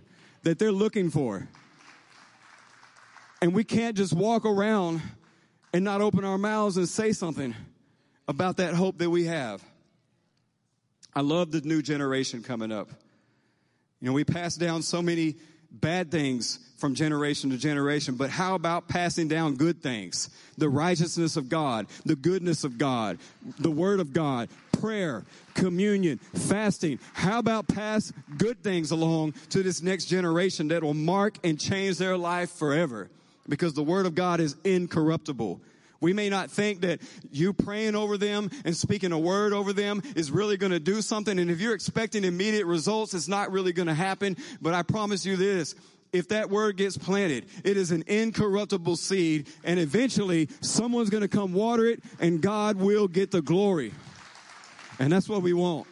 that 0.44 0.60
they're 0.60 0.72
looking 0.72 1.10
for. 1.10 1.48
And 3.42 3.54
we 3.54 3.64
can't 3.64 3.98
just 3.98 4.14
walk 4.14 4.46
around 4.46 5.02
and 5.74 5.84
not 5.84 6.02
open 6.02 6.24
our 6.24 6.38
mouths 6.38 6.78
and 6.78 6.88
say 6.88 7.12
something 7.12 7.56
about 8.28 8.58
that 8.58 8.74
hope 8.74 8.98
that 9.00 9.10
we 9.10 9.26
have. 9.26 9.64
I 11.14 11.22
love 11.22 11.52
the 11.52 11.62
new 11.62 11.82
generation 11.82 12.44
coming 12.44 12.72
up. 12.72 12.90
You 14.00 14.08
know, 14.08 14.14
we 14.14 14.24
pass 14.24 14.56
down 14.56 14.82
so 14.82 15.02
many 15.02 15.36
bad 15.72 16.12
things 16.12 16.60
from 16.78 16.96
generation 16.96 17.52
to 17.52 17.58
generation, 17.58 18.16
but 18.16 18.30
how 18.30 18.56
about 18.56 18.88
passing 18.88 19.28
down 19.28 19.56
good 19.56 19.82
things? 19.82 20.30
The 20.58 20.70
righteousness 20.70 21.38
of 21.38 21.48
God, 21.50 21.88
the 22.06 22.16
goodness 22.16 22.64
of 22.64 22.78
God, 22.78 23.20
the 23.60 23.72
word 23.72 24.00
of 24.00 24.14
God, 24.14 24.50
prayer, 24.72 25.24
communion, 25.54 26.18
fasting. 26.18 27.00
How 27.14 27.40
about 27.40 27.68
pass 27.68 28.12
good 28.38 28.64
things 28.64 28.92
along 28.92 29.34
to 29.50 29.62
this 29.62 29.82
next 29.82 30.06
generation 30.06 30.70
that 30.70 30.84
will 30.84 30.96
mark 30.96 31.38
and 31.44 31.60
change 31.60 31.98
their 31.98 32.18
life 32.18 32.52
forever? 32.52 33.10
Because 33.48 33.74
the 33.74 33.84
word 33.84 34.06
of 34.06 34.16
God 34.16 34.40
is 34.40 34.56
incorruptible. 34.64 35.62
We 36.02 36.14
may 36.14 36.30
not 36.30 36.50
think 36.50 36.82
that 36.82 37.00
you 37.32 37.54
praying 37.54 37.96
over 37.96 38.18
them 38.18 38.50
and 38.66 38.76
speaking 38.76 39.12
a 39.12 39.20
word 39.20 39.54
over 39.54 39.72
them 39.72 40.02
is 40.16 40.32
really 40.32 40.58
going 40.58 40.72
to 40.72 40.80
do 40.80 41.02
something. 41.02 41.38
And 41.38 41.52
if 41.52 41.62
you're 41.62 41.76
expecting 41.76 42.24
immediate 42.24 42.66
results, 42.66 43.14
it's 43.14 43.28
not 43.28 43.52
really 43.52 43.72
going 43.72 43.88
to 43.88 43.94
happen. 43.94 44.36
But 44.60 44.74
I 44.74 44.82
promise 44.82 45.26
you 45.26 45.36
this. 45.36 45.76
If 46.12 46.28
that 46.30 46.50
word 46.50 46.76
gets 46.76 46.98
planted, 46.98 47.46
it 47.64 47.78
is 47.78 47.92
an 47.92 48.04
incorruptible 48.08 48.98
seed 48.98 49.48
and 49.64 49.80
eventually 49.80 50.50
someone's 50.60 51.10
going 51.10 51.22
to 51.22 51.30
come 51.30 51.54
water 51.54 51.86
it 51.86 52.04
and 52.20 52.42
God 52.42 52.78
will 52.78 53.08
get 53.08 53.32
the 53.32 53.42
glory. 53.42 53.94
And 55.00 55.12
that's 55.12 55.30
what 55.30 55.42
we 55.42 55.54
want. 55.54 55.88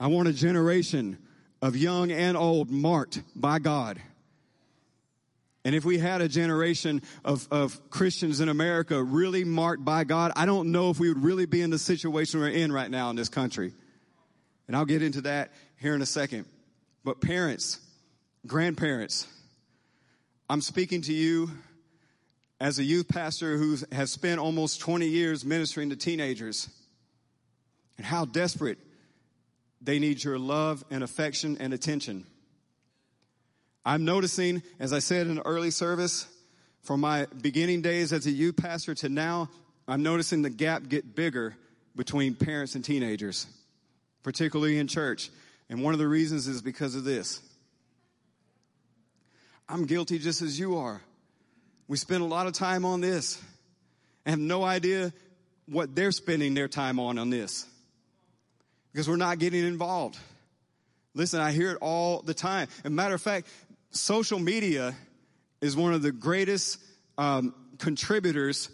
I 0.00 0.06
want 0.06 0.28
a 0.28 0.32
generation 0.32 1.18
of 1.60 1.76
young 1.76 2.10
and 2.10 2.36
old 2.36 2.70
marked 2.70 3.22
by 3.36 3.58
God. 3.58 4.00
And 5.64 5.74
if 5.74 5.84
we 5.84 5.98
had 5.98 6.20
a 6.20 6.28
generation 6.28 7.02
of, 7.24 7.46
of 7.50 7.90
Christians 7.90 8.40
in 8.40 8.48
America 8.48 9.00
really 9.02 9.44
marked 9.44 9.84
by 9.84 10.04
God, 10.04 10.32
I 10.34 10.44
don't 10.44 10.72
know 10.72 10.90
if 10.90 10.98
we 10.98 11.08
would 11.08 11.22
really 11.22 11.46
be 11.46 11.60
in 11.60 11.70
the 11.70 11.78
situation 11.78 12.40
we're 12.40 12.48
in 12.48 12.72
right 12.72 12.90
now 12.90 13.10
in 13.10 13.16
this 13.16 13.28
country. 13.28 13.72
And 14.66 14.76
I'll 14.76 14.84
get 14.84 15.02
into 15.02 15.20
that 15.22 15.52
here 15.80 15.94
in 15.94 16.02
a 16.02 16.06
second. 16.06 16.46
But 17.04 17.20
parents, 17.20 17.78
grandparents, 18.46 19.26
I'm 20.48 20.60
speaking 20.60 21.02
to 21.02 21.12
you 21.12 21.50
as 22.60 22.78
a 22.78 22.84
youth 22.84 23.08
pastor 23.08 23.56
who 23.56 23.76
has 23.92 24.10
spent 24.10 24.40
almost 24.40 24.80
20 24.80 25.06
years 25.06 25.44
ministering 25.44 25.90
to 25.90 25.96
teenagers 25.96 26.68
and 27.96 28.06
how 28.06 28.24
desperate 28.24 28.78
they 29.80 29.98
need 29.98 30.22
your 30.22 30.38
love 30.38 30.84
and 30.90 31.02
affection 31.02 31.56
and 31.58 31.72
attention. 31.72 32.24
I'm 33.84 34.04
noticing, 34.04 34.62
as 34.78 34.92
I 34.92 35.00
said 35.00 35.26
in 35.26 35.38
early 35.40 35.70
service, 35.70 36.26
from 36.82 37.00
my 37.00 37.26
beginning 37.40 37.82
days 37.82 38.12
as 38.12 38.26
a 38.26 38.30
youth 38.30 38.56
pastor 38.56 38.94
to 38.96 39.08
now, 39.08 39.48
I'm 39.88 40.02
noticing 40.02 40.42
the 40.42 40.50
gap 40.50 40.88
get 40.88 41.14
bigger 41.14 41.56
between 41.96 42.34
parents 42.34 42.74
and 42.74 42.84
teenagers, 42.84 43.46
particularly 44.22 44.78
in 44.78 44.86
church. 44.86 45.30
And 45.68 45.82
one 45.82 45.94
of 45.94 45.98
the 45.98 46.08
reasons 46.08 46.46
is 46.46 46.62
because 46.62 46.94
of 46.94 47.04
this. 47.04 47.40
I'm 49.68 49.86
guilty 49.86 50.18
just 50.18 50.42
as 50.42 50.58
you 50.58 50.78
are. 50.78 51.00
We 51.88 51.96
spend 51.96 52.22
a 52.22 52.26
lot 52.26 52.46
of 52.46 52.52
time 52.52 52.84
on 52.84 53.00
this 53.00 53.40
and 54.24 54.32
have 54.32 54.40
no 54.40 54.64
idea 54.64 55.12
what 55.66 55.94
they're 55.94 56.12
spending 56.12 56.54
their 56.54 56.68
time 56.68 56.98
on 56.98 57.18
on 57.18 57.30
this 57.30 57.66
because 58.92 59.08
we're 59.08 59.16
not 59.16 59.38
getting 59.38 59.64
involved. 59.64 60.18
Listen, 61.14 61.40
I 61.40 61.52
hear 61.52 61.72
it 61.72 61.78
all 61.80 62.22
the 62.22 62.34
time. 62.34 62.68
As 62.80 62.86
a 62.86 62.90
matter 62.90 63.14
of 63.14 63.20
fact, 63.20 63.46
social 63.92 64.38
media 64.38 64.94
is 65.60 65.76
one 65.76 65.94
of 65.94 66.02
the 66.02 66.12
greatest 66.12 66.78
um, 67.18 67.54
contributors 67.78 68.68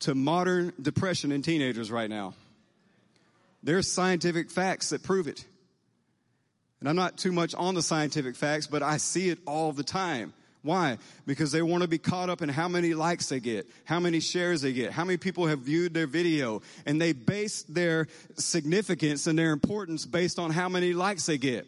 to 0.00 0.14
modern 0.14 0.72
depression 0.80 1.32
in 1.32 1.42
teenagers 1.42 1.90
right 1.90 2.08
now. 2.08 2.34
There's 3.62 3.90
scientific 3.90 4.50
facts 4.50 4.90
that 4.90 5.02
prove 5.02 5.26
it. 5.26 5.44
And 6.80 6.88
I'm 6.88 6.96
not 6.96 7.16
too 7.16 7.32
much 7.32 7.54
on 7.54 7.74
the 7.74 7.82
scientific 7.82 8.36
facts, 8.36 8.66
but 8.66 8.82
I 8.82 8.98
see 8.98 9.30
it 9.30 9.38
all 9.46 9.72
the 9.72 9.82
time. 9.82 10.32
Why? 10.62 10.98
Because 11.26 11.52
they 11.52 11.62
want 11.62 11.82
to 11.82 11.88
be 11.88 11.98
caught 11.98 12.28
up 12.28 12.42
in 12.42 12.48
how 12.48 12.68
many 12.68 12.92
likes 12.92 13.28
they 13.28 13.40
get, 13.40 13.66
how 13.84 14.00
many 14.00 14.20
shares 14.20 14.62
they 14.62 14.72
get, 14.72 14.90
how 14.90 15.04
many 15.04 15.16
people 15.16 15.46
have 15.46 15.60
viewed 15.60 15.94
their 15.94 16.08
video, 16.08 16.60
and 16.84 17.00
they 17.00 17.12
base 17.12 17.62
their 17.62 18.08
significance 18.36 19.26
and 19.26 19.38
their 19.38 19.52
importance 19.52 20.06
based 20.06 20.38
on 20.38 20.50
how 20.50 20.68
many 20.68 20.92
likes 20.92 21.26
they 21.26 21.38
get. 21.38 21.66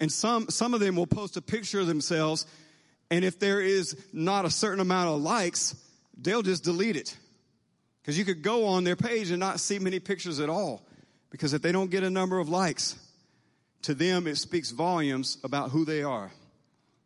And 0.00 0.10
some, 0.10 0.48
some 0.48 0.72
of 0.72 0.80
them 0.80 0.96
will 0.96 1.06
post 1.06 1.36
a 1.36 1.42
picture 1.42 1.78
of 1.78 1.86
themselves, 1.86 2.46
and 3.10 3.24
if 3.24 3.38
there 3.38 3.60
is 3.60 3.96
not 4.12 4.46
a 4.46 4.50
certain 4.50 4.80
amount 4.80 5.10
of 5.10 5.20
likes, 5.20 5.76
they'll 6.18 6.42
just 6.42 6.64
delete 6.64 6.96
it. 6.96 7.16
Because 8.00 8.18
you 8.18 8.24
could 8.24 8.42
go 8.42 8.66
on 8.66 8.84
their 8.84 8.96
page 8.96 9.30
and 9.30 9.38
not 9.38 9.60
see 9.60 9.78
many 9.78 10.00
pictures 10.00 10.40
at 10.40 10.48
all. 10.48 10.86
Because 11.30 11.52
if 11.52 11.60
they 11.60 11.70
don't 11.70 11.90
get 11.90 12.02
a 12.02 12.10
number 12.10 12.38
of 12.38 12.48
likes, 12.48 12.96
to 13.82 13.94
them 13.94 14.26
it 14.26 14.36
speaks 14.36 14.70
volumes 14.70 15.38
about 15.44 15.70
who 15.70 15.84
they 15.84 16.02
are 16.02 16.32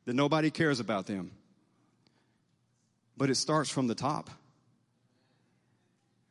that 0.04 0.14
nobody 0.14 0.50
cares 0.50 0.80
about 0.80 1.06
them. 1.06 1.32
But 3.16 3.30
it 3.30 3.36
starts 3.36 3.70
from 3.70 3.86
the 3.86 3.94
top. 3.94 4.30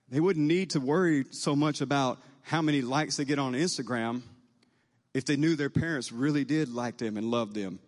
They 0.10 0.20
wouldn't 0.20 0.46
need 0.46 0.72
to 0.72 0.80
worry 0.80 1.26
so 1.32 1.56
much 1.56 1.82
about 1.82 2.20
how 2.42 2.62
many 2.62 2.82
likes 2.82 3.18
they 3.18 3.26
get 3.26 3.40
on 3.40 3.54
Instagram 3.54 4.22
if 5.14 5.26
they 5.26 5.36
knew 5.36 5.56
their 5.56 5.70
parents 5.70 6.12
really 6.12 6.44
did 6.44 6.70
like 6.70 6.98
them 6.98 7.18
and 7.18 7.30
love 7.30 7.54
them 7.54 7.80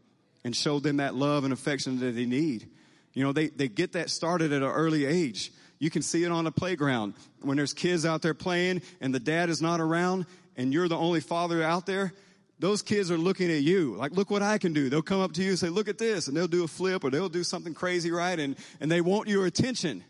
and 0.44 0.56
showed 0.56 0.84
them 0.84 0.98
that 0.98 1.16
love 1.16 1.44
and 1.44 1.52
affection 1.52 2.00
that 2.00 2.16
they 2.16 2.26
need. 2.26 2.70
You 3.14 3.24
know, 3.24 3.32
they, 3.32 3.48
they 3.48 3.68
get 3.68 3.94
that 3.94 4.10
started 4.10 4.52
at 4.52 4.62
an 4.62 4.70
early 4.70 5.06
age. 5.06 5.52
You 5.80 5.90
can 5.90 6.02
see 6.02 6.24
it 6.24 6.32
on 6.32 6.44
the 6.44 6.52
playground 6.52 7.16
when 7.42 7.58
there's 7.58 7.74
kids 7.74 8.06
out 8.06 8.22
there 8.22 8.34
playing 8.34 8.82
and 9.02 9.14
the 9.14 9.20
dad 9.20 9.50
is 9.50 9.62
not 9.62 9.82
around 9.82 10.26
and 10.56 10.72
you're 10.72 10.88
the 10.88 10.98
only 10.98 11.20
father 11.20 11.64
out 11.64 11.86
there. 11.86 12.14
Those 12.60 12.82
kids 12.82 13.12
are 13.12 13.18
looking 13.18 13.52
at 13.52 13.62
you 13.62 13.96
like 13.96 14.14
look 14.14 14.30
what 14.30 14.42
i 14.42 14.58
can 14.58 14.72
do. 14.72 14.90
They'll 14.90 15.02
come 15.02 15.20
up 15.20 15.34
to 15.34 15.44
you 15.44 15.50
and 15.50 15.60
say 15.60 15.68
look 15.68 15.90
at 15.90 15.98
this 15.98 16.28
and 16.28 16.38
they'll 16.38 16.48
do 16.48 16.64
a 16.64 16.68
flip 16.68 17.04
or 17.04 17.10
they'll 17.10 17.28
do 17.28 17.44
something 17.44 17.74
crazy 17.74 18.12
right? 18.12 18.40
And, 18.40 18.56
and 18.80 18.90
they 18.90 19.02
want 19.02 19.28
your 19.28 19.46
attention. 19.46 20.04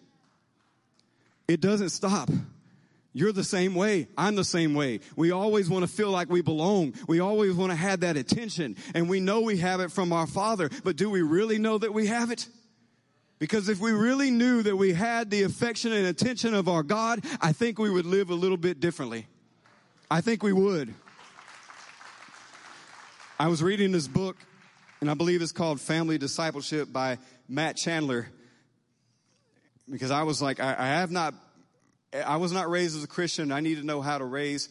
It 1.47 1.61
doesn't 1.61 1.89
stop 1.89 2.29
you're 3.15 3.31
the 3.31 3.45
same 3.45 3.75
way. 3.75 4.09
I'm 4.17 4.35
the 4.35 4.43
same 4.43 4.73
way. 4.73 4.99
We 5.15 5.31
always 5.31 5.69
want 5.69 5.83
to 5.83 5.87
feel 5.87 6.11
like 6.11 6.29
we 6.29 6.41
belong. 6.41 6.93
We 7.07 7.21
always 7.21 7.53
want 7.53 7.71
to 7.71 7.75
have 7.77 8.01
that 8.01 8.17
attention. 8.17 8.75
And 8.93 9.07
we 9.07 9.21
know 9.21 9.39
we 9.39 9.57
have 9.59 9.79
it 9.79 9.93
from 9.93 10.11
our 10.11 10.27
father. 10.27 10.69
But 10.83 10.97
do 10.97 11.09
we 11.09 11.21
really 11.21 11.57
know 11.57 11.77
that 11.77 11.93
we 11.93 12.07
have 12.07 12.29
it? 12.29 12.45
Because 13.39 13.69
if 13.69 13.79
we 13.79 13.93
really 13.93 14.31
knew 14.31 14.63
that 14.63 14.75
we 14.75 14.91
had 14.91 15.31
the 15.31 15.43
affection 15.43 15.93
and 15.93 16.07
attention 16.07 16.53
of 16.53 16.69
our 16.69 16.83
god 16.83 17.19
i 17.41 17.51
think 17.51 17.77
we 17.77 17.89
would 17.89 18.05
live 18.05 18.29
a 18.29 18.35
little 18.35 18.57
bit 18.57 18.79
differently. 18.79 19.27
I 20.11 20.21
think 20.21 20.43
we 20.43 20.53
would. 20.53 20.93
I 23.39 23.47
was 23.47 23.63
reading 23.63 23.91
this 23.91 24.07
book, 24.07 24.37
and 25.01 25.09
I 25.09 25.13
believe 25.13 25.41
it's 25.41 25.51
called 25.51 25.81
Family 25.81 26.17
Discipleship 26.17 26.91
by 26.91 27.17
Matt 27.49 27.75
Chandler. 27.75 28.27
Because 29.89 30.11
I 30.11 30.23
was 30.23 30.41
like, 30.41 30.59
I, 30.59 30.75
I 30.77 30.87
have 30.87 31.11
not, 31.11 31.33
I 32.23 32.37
was 32.37 32.51
not 32.51 32.69
raised 32.69 32.95
as 32.95 33.03
a 33.03 33.07
Christian. 33.07 33.51
I 33.51 33.59
need 33.59 33.77
to 33.77 33.83
know 33.83 34.01
how 34.01 34.17
to 34.17 34.25
raise 34.25 34.69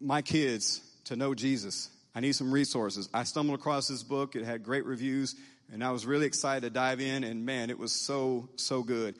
my 0.00 0.22
kids 0.22 0.80
to 1.04 1.16
know 1.16 1.34
Jesus. 1.34 1.88
I 2.14 2.20
need 2.20 2.32
some 2.32 2.50
resources. 2.50 3.08
I 3.14 3.24
stumbled 3.24 3.58
across 3.58 3.88
this 3.88 4.02
book. 4.02 4.34
It 4.34 4.44
had 4.44 4.64
great 4.64 4.84
reviews, 4.86 5.36
and 5.72 5.84
I 5.84 5.90
was 5.90 6.06
really 6.06 6.26
excited 6.26 6.62
to 6.62 6.70
dive 6.70 7.00
in. 7.00 7.24
And 7.24 7.44
man, 7.44 7.70
it 7.70 7.78
was 7.78 7.92
so, 7.92 8.48
so 8.56 8.82
good. 8.82 9.14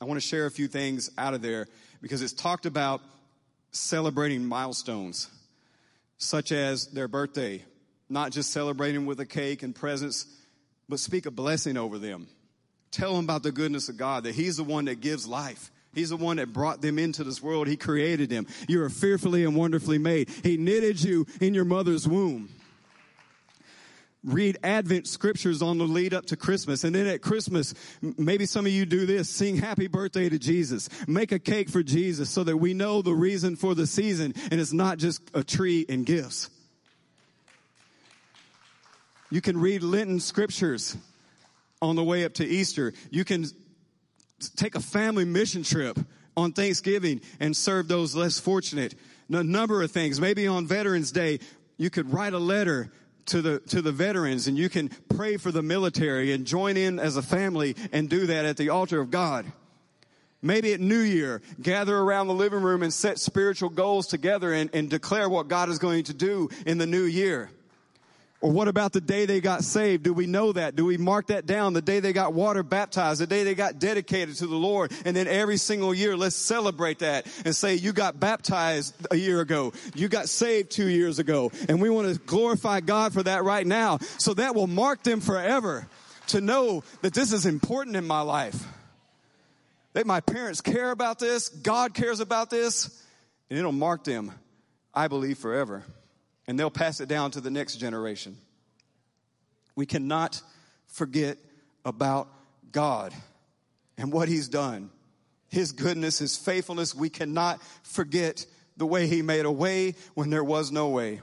I 0.00 0.04
want 0.04 0.20
to 0.20 0.26
share 0.26 0.46
a 0.46 0.50
few 0.50 0.68
things 0.68 1.10
out 1.16 1.34
of 1.34 1.42
there 1.42 1.66
because 2.02 2.22
it's 2.22 2.32
talked 2.32 2.66
about 2.66 3.00
celebrating 3.70 4.44
milestones, 4.44 5.28
such 6.18 6.52
as 6.52 6.88
their 6.88 7.08
birthday, 7.08 7.64
not 8.08 8.32
just 8.32 8.50
celebrating 8.50 9.06
with 9.06 9.20
a 9.20 9.26
cake 9.26 9.62
and 9.62 9.74
presents, 9.74 10.26
but 10.88 10.98
speak 10.98 11.26
a 11.26 11.30
blessing 11.30 11.76
over 11.76 11.98
them. 11.98 12.26
Tell 12.90 13.14
them 13.14 13.24
about 13.24 13.44
the 13.44 13.52
goodness 13.52 13.88
of 13.88 13.96
God, 13.96 14.24
that 14.24 14.34
He's 14.34 14.56
the 14.56 14.64
one 14.64 14.86
that 14.86 15.00
gives 15.00 15.26
life. 15.26 15.70
He's 15.94 16.10
the 16.10 16.16
one 16.16 16.36
that 16.36 16.52
brought 16.52 16.80
them 16.80 16.98
into 16.98 17.24
this 17.24 17.42
world. 17.42 17.66
He 17.66 17.76
created 17.76 18.30
them. 18.30 18.46
You 18.68 18.82
are 18.82 18.90
fearfully 18.90 19.44
and 19.44 19.56
wonderfully 19.56 19.98
made. 19.98 20.30
He 20.42 20.56
knitted 20.56 21.02
you 21.02 21.26
in 21.40 21.52
your 21.52 21.64
mother's 21.64 22.06
womb. 22.06 22.48
Read 24.22 24.58
Advent 24.62 25.06
scriptures 25.06 25.62
on 25.62 25.78
the 25.78 25.84
lead 25.84 26.12
up 26.12 26.26
to 26.26 26.36
Christmas. 26.36 26.84
And 26.84 26.94
then 26.94 27.06
at 27.06 27.22
Christmas, 27.22 27.74
maybe 28.02 28.44
some 28.44 28.66
of 28.66 28.72
you 28.72 28.84
do 28.84 29.06
this. 29.06 29.30
Sing 29.30 29.56
happy 29.56 29.86
birthday 29.86 30.28
to 30.28 30.38
Jesus. 30.38 30.90
Make 31.08 31.32
a 31.32 31.38
cake 31.38 31.70
for 31.70 31.82
Jesus 31.82 32.28
so 32.28 32.44
that 32.44 32.58
we 32.58 32.74
know 32.74 33.00
the 33.00 33.14
reason 33.14 33.56
for 33.56 33.74
the 33.74 33.86
season 33.86 34.34
and 34.50 34.60
it's 34.60 34.74
not 34.74 34.98
just 34.98 35.22
a 35.32 35.42
tree 35.42 35.86
and 35.88 36.04
gifts. 36.04 36.50
You 39.30 39.40
can 39.40 39.58
read 39.58 39.82
Lenten 39.82 40.20
scriptures 40.20 40.96
on 41.80 41.96
the 41.96 42.04
way 42.04 42.24
up 42.24 42.34
to 42.34 42.46
Easter. 42.46 42.92
You 43.10 43.24
can 43.24 43.46
take 44.56 44.74
a 44.74 44.80
family 44.80 45.24
mission 45.24 45.62
trip 45.62 45.98
on 46.36 46.52
Thanksgiving 46.52 47.20
and 47.38 47.56
serve 47.56 47.88
those 47.88 48.14
less 48.14 48.38
fortunate. 48.38 48.94
A 49.30 49.44
number 49.44 49.82
of 49.82 49.90
things. 49.90 50.20
Maybe 50.20 50.46
on 50.46 50.66
Veterans 50.66 51.12
Day, 51.12 51.40
you 51.76 51.90
could 51.90 52.12
write 52.12 52.32
a 52.32 52.38
letter 52.38 52.90
to 53.26 53.42
the 53.42 53.60
to 53.60 53.80
the 53.80 53.92
veterans 53.92 54.48
and 54.48 54.58
you 54.58 54.68
can 54.68 54.88
pray 55.08 55.36
for 55.36 55.52
the 55.52 55.62
military 55.62 56.32
and 56.32 56.46
join 56.46 56.76
in 56.76 56.98
as 56.98 57.16
a 57.16 57.22
family 57.22 57.76
and 57.92 58.08
do 58.08 58.26
that 58.26 58.44
at 58.44 58.56
the 58.56 58.70
altar 58.70 59.00
of 59.00 59.10
God. 59.10 59.50
Maybe 60.42 60.72
at 60.72 60.80
New 60.80 61.00
Year, 61.00 61.42
gather 61.60 61.96
around 61.96 62.26
the 62.26 62.34
living 62.34 62.62
room 62.62 62.82
and 62.82 62.92
set 62.92 63.18
spiritual 63.18 63.68
goals 63.68 64.06
together 64.06 64.52
and, 64.52 64.70
and 64.72 64.88
declare 64.88 65.28
what 65.28 65.48
God 65.48 65.68
is 65.68 65.78
going 65.78 66.04
to 66.04 66.14
do 66.14 66.48
in 66.64 66.78
the 66.78 66.86
new 66.86 67.04
year. 67.04 67.50
Or 68.42 68.50
what 68.50 68.68
about 68.68 68.94
the 68.94 69.02
day 69.02 69.26
they 69.26 69.42
got 69.42 69.64
saved? 69.64 70.02
Do 70.02 70.14
we 70.14 70.26
know 70.26 70.52
that? 70.52 70.74
Do 70.74 70.86
we 70.86 70.96
mark 70.96 71.26
that 71.26 71.44
down? 71.44 71.74
The 71.74 71.82
day 71.82 72.00
they 72.00 72.14
got 72.14 72.32
water 72.32 72.62
baptized, 72.62 73.20
the 73.20 73.26
day 73.26 73.44
they 73.44 73.54
got 73.54 73.78
dedicated 73.78 74.36
to 74.36 74.46
the 74.46 74.56
Lord. 74.56 74.92
And 75.04 75.14
then 75.14 75.28
every 75.28 75.58
single 75.58 75.92
year, 75.92 76.16
let's 76.16 76.36
celebrate 76.36 77.00
that 77.00 77.26
and 77.44 77.54
say, 77.54 77.74
you 77.74 77.92
got 77.92 78.18
baptized 78.18 78.94
a 79.10 79.16
year 79.16 79.42
ago. 79.42 79.74
You 79.94 80.08
got 80.08 80.30
saved 80.30 80.70
two 80.70 80.88
years 80.88 81.18
ago. 81.18 81.52
And 81.68 81.82
we 81.82 81.90
want 81.90 82.14
to 82.14 82.18
glorify 82.18 82.80
God 82.80 83.12
for 83.12 83.22
that 83.22 83.44
right 83.44 83.66
now. 83.66 83.98
So 84.16 84.32
that 84.34 84.54
will 84.54 84.66
mark 84.66 85.02
them 85.02 85.20
forever 85.20 85.86
to 86.28 86.40
know 86.40 86.82
that 87.02 87.12
this 87.12 87.32
is 87.32 87.44
important 87.44 87.96
in 87.96 88.06
my 88.06 88.22
life. 88.22 88.64
That 89.92 90.06
my 90.06 90.20
parents 90.20 90.62
care 90.62 90.92
about 90.92 91.18
this. 91.18 91.50
God 91.50 91.92
cares 91.92 92.20
about 92.20 92.48
this. 92.48 93.04
And 93.50 93.58
it'll 93.58 93.72
mark 93.72 94.04
them, 94.04 94.32
I 94.94 95.08
believe, 95.08 95.36
forever 95.36 95.84
and 96.50 96.58
they'll 96.58 96.68
pass 96.68 97.00
it 97.00 97.08
down 97.08 97.30
to 97.30 97.40
the 97.40 97.48
next 97.48 97.76
generation. 97.76 98.36
We 99.76 99.86
cannot 99.86 100.42
forget 100.88 101.38
about 101.84 102.26
God 102.72 103.14
and 103.96 104.12
what 104.12 104.28
He's 104.28 104.48
done. 104.48 104.90
His 105.48 105.70
goodness, 105.70 106.18
His 106.18 106.36
faithfulness. 106.36 106.92
We 106.92 107.08
cannot 107.08 107.62
forget 107.84 108.46
the 108.76 108.84
way 108.84 109.06
He 109.06 109.22
made 109.22 109.44
a 109.44 109.50
way 109.52 109.94
when 110.14 110.30
there 110.30 110.42
was 110.42 110.72
no 110.72 110.88
way. 110.88 111.20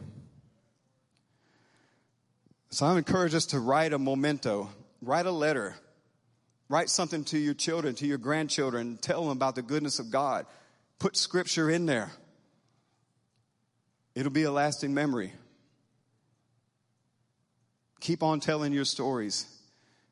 So 2.69 2.85
I 2.85 2.97
encourage 2.97 3.35
us 3.35 3.47
to 3.47 3.59
write 3.59 3.91
a 3.91 3.99
memento, 3.99 4.69
write 5.01 5.25
a 5.25 5.31
letter, 5.31 5.75
write 6.69 6.89
something 6.89 7.25
to 7.25 7.37
your 7.37 7.53
children, 7.53 7.95
to 7.95 8.07
your 8.07 8.17
grandchildren, 8.17 8.95
tell 8.95 9.23
them 9.23 9.31
about 9.31 9.55
the 9.55 9.61
goodness 9.61 9.99
of 9.99 10.09
God. 10.09 10.45
Put 10.99 11.17
scripture 11.17 11.69
in 11.69 11.85
there. 11.85 12.13
It'll 14.17 14.31
be 14.31 14.43
a 14.43 14.51
lasting 14.51 14.95
memory. 14.95 15.31
Keep 17.99 18.23
on 18.23 18.39
telling 18.39 18.73
your 18.73 18.83
stories 18.83 19.45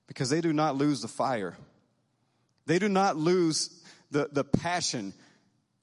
because 0.06 0.30
they 0.30 0.41
do 0.41 0.54
not 0.54 0.76
lose 0.76 1.02
the 1.02 1.08
fire. 1.08 1.58
They 2.68 2.78
do 2.78 2.88
not 2.88 3.18
lose 3.18 3.72
the, 4.12 4.30
the 4.32 4.44
passion 4.44 5.12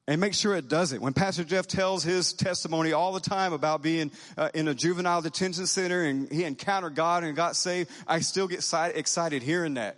and 0.06 0.20
make 0.20 0.35
sure 0.35 0.54
it 0.54 0.68
does 0.68 0.92
it. 0.92 1.00
When 1.00 1.14
Pastor 1.14 1.42
Jeff 1.42 1.66
tells 1.66 2.04
his 2.04 2.32
testimony 2.32 2.92
all 2.92 3.12
the 3.12 3.18
time 3.18 3.52
about 3.52 3.82
being 3.82 4.12
uh, 4.38 4.50
in 4.54 4.68
a 4.68 4.74
juvenile 4.74 5.20
detention 5.20 5.66
center 5.66 6.04
and 6.04 6.30
he 6.30 6.44
encountered 6.44 6.94
God 6.94 7.24
and 7.24 7.35
got 7.35 7.56
saved, 7.56 7.90
I 8.06 8.20
still 8.20 8.46
get 8.46 8.64
excited 8.94 9.42
hearing 9.42 9.74
that. 9.74 9.96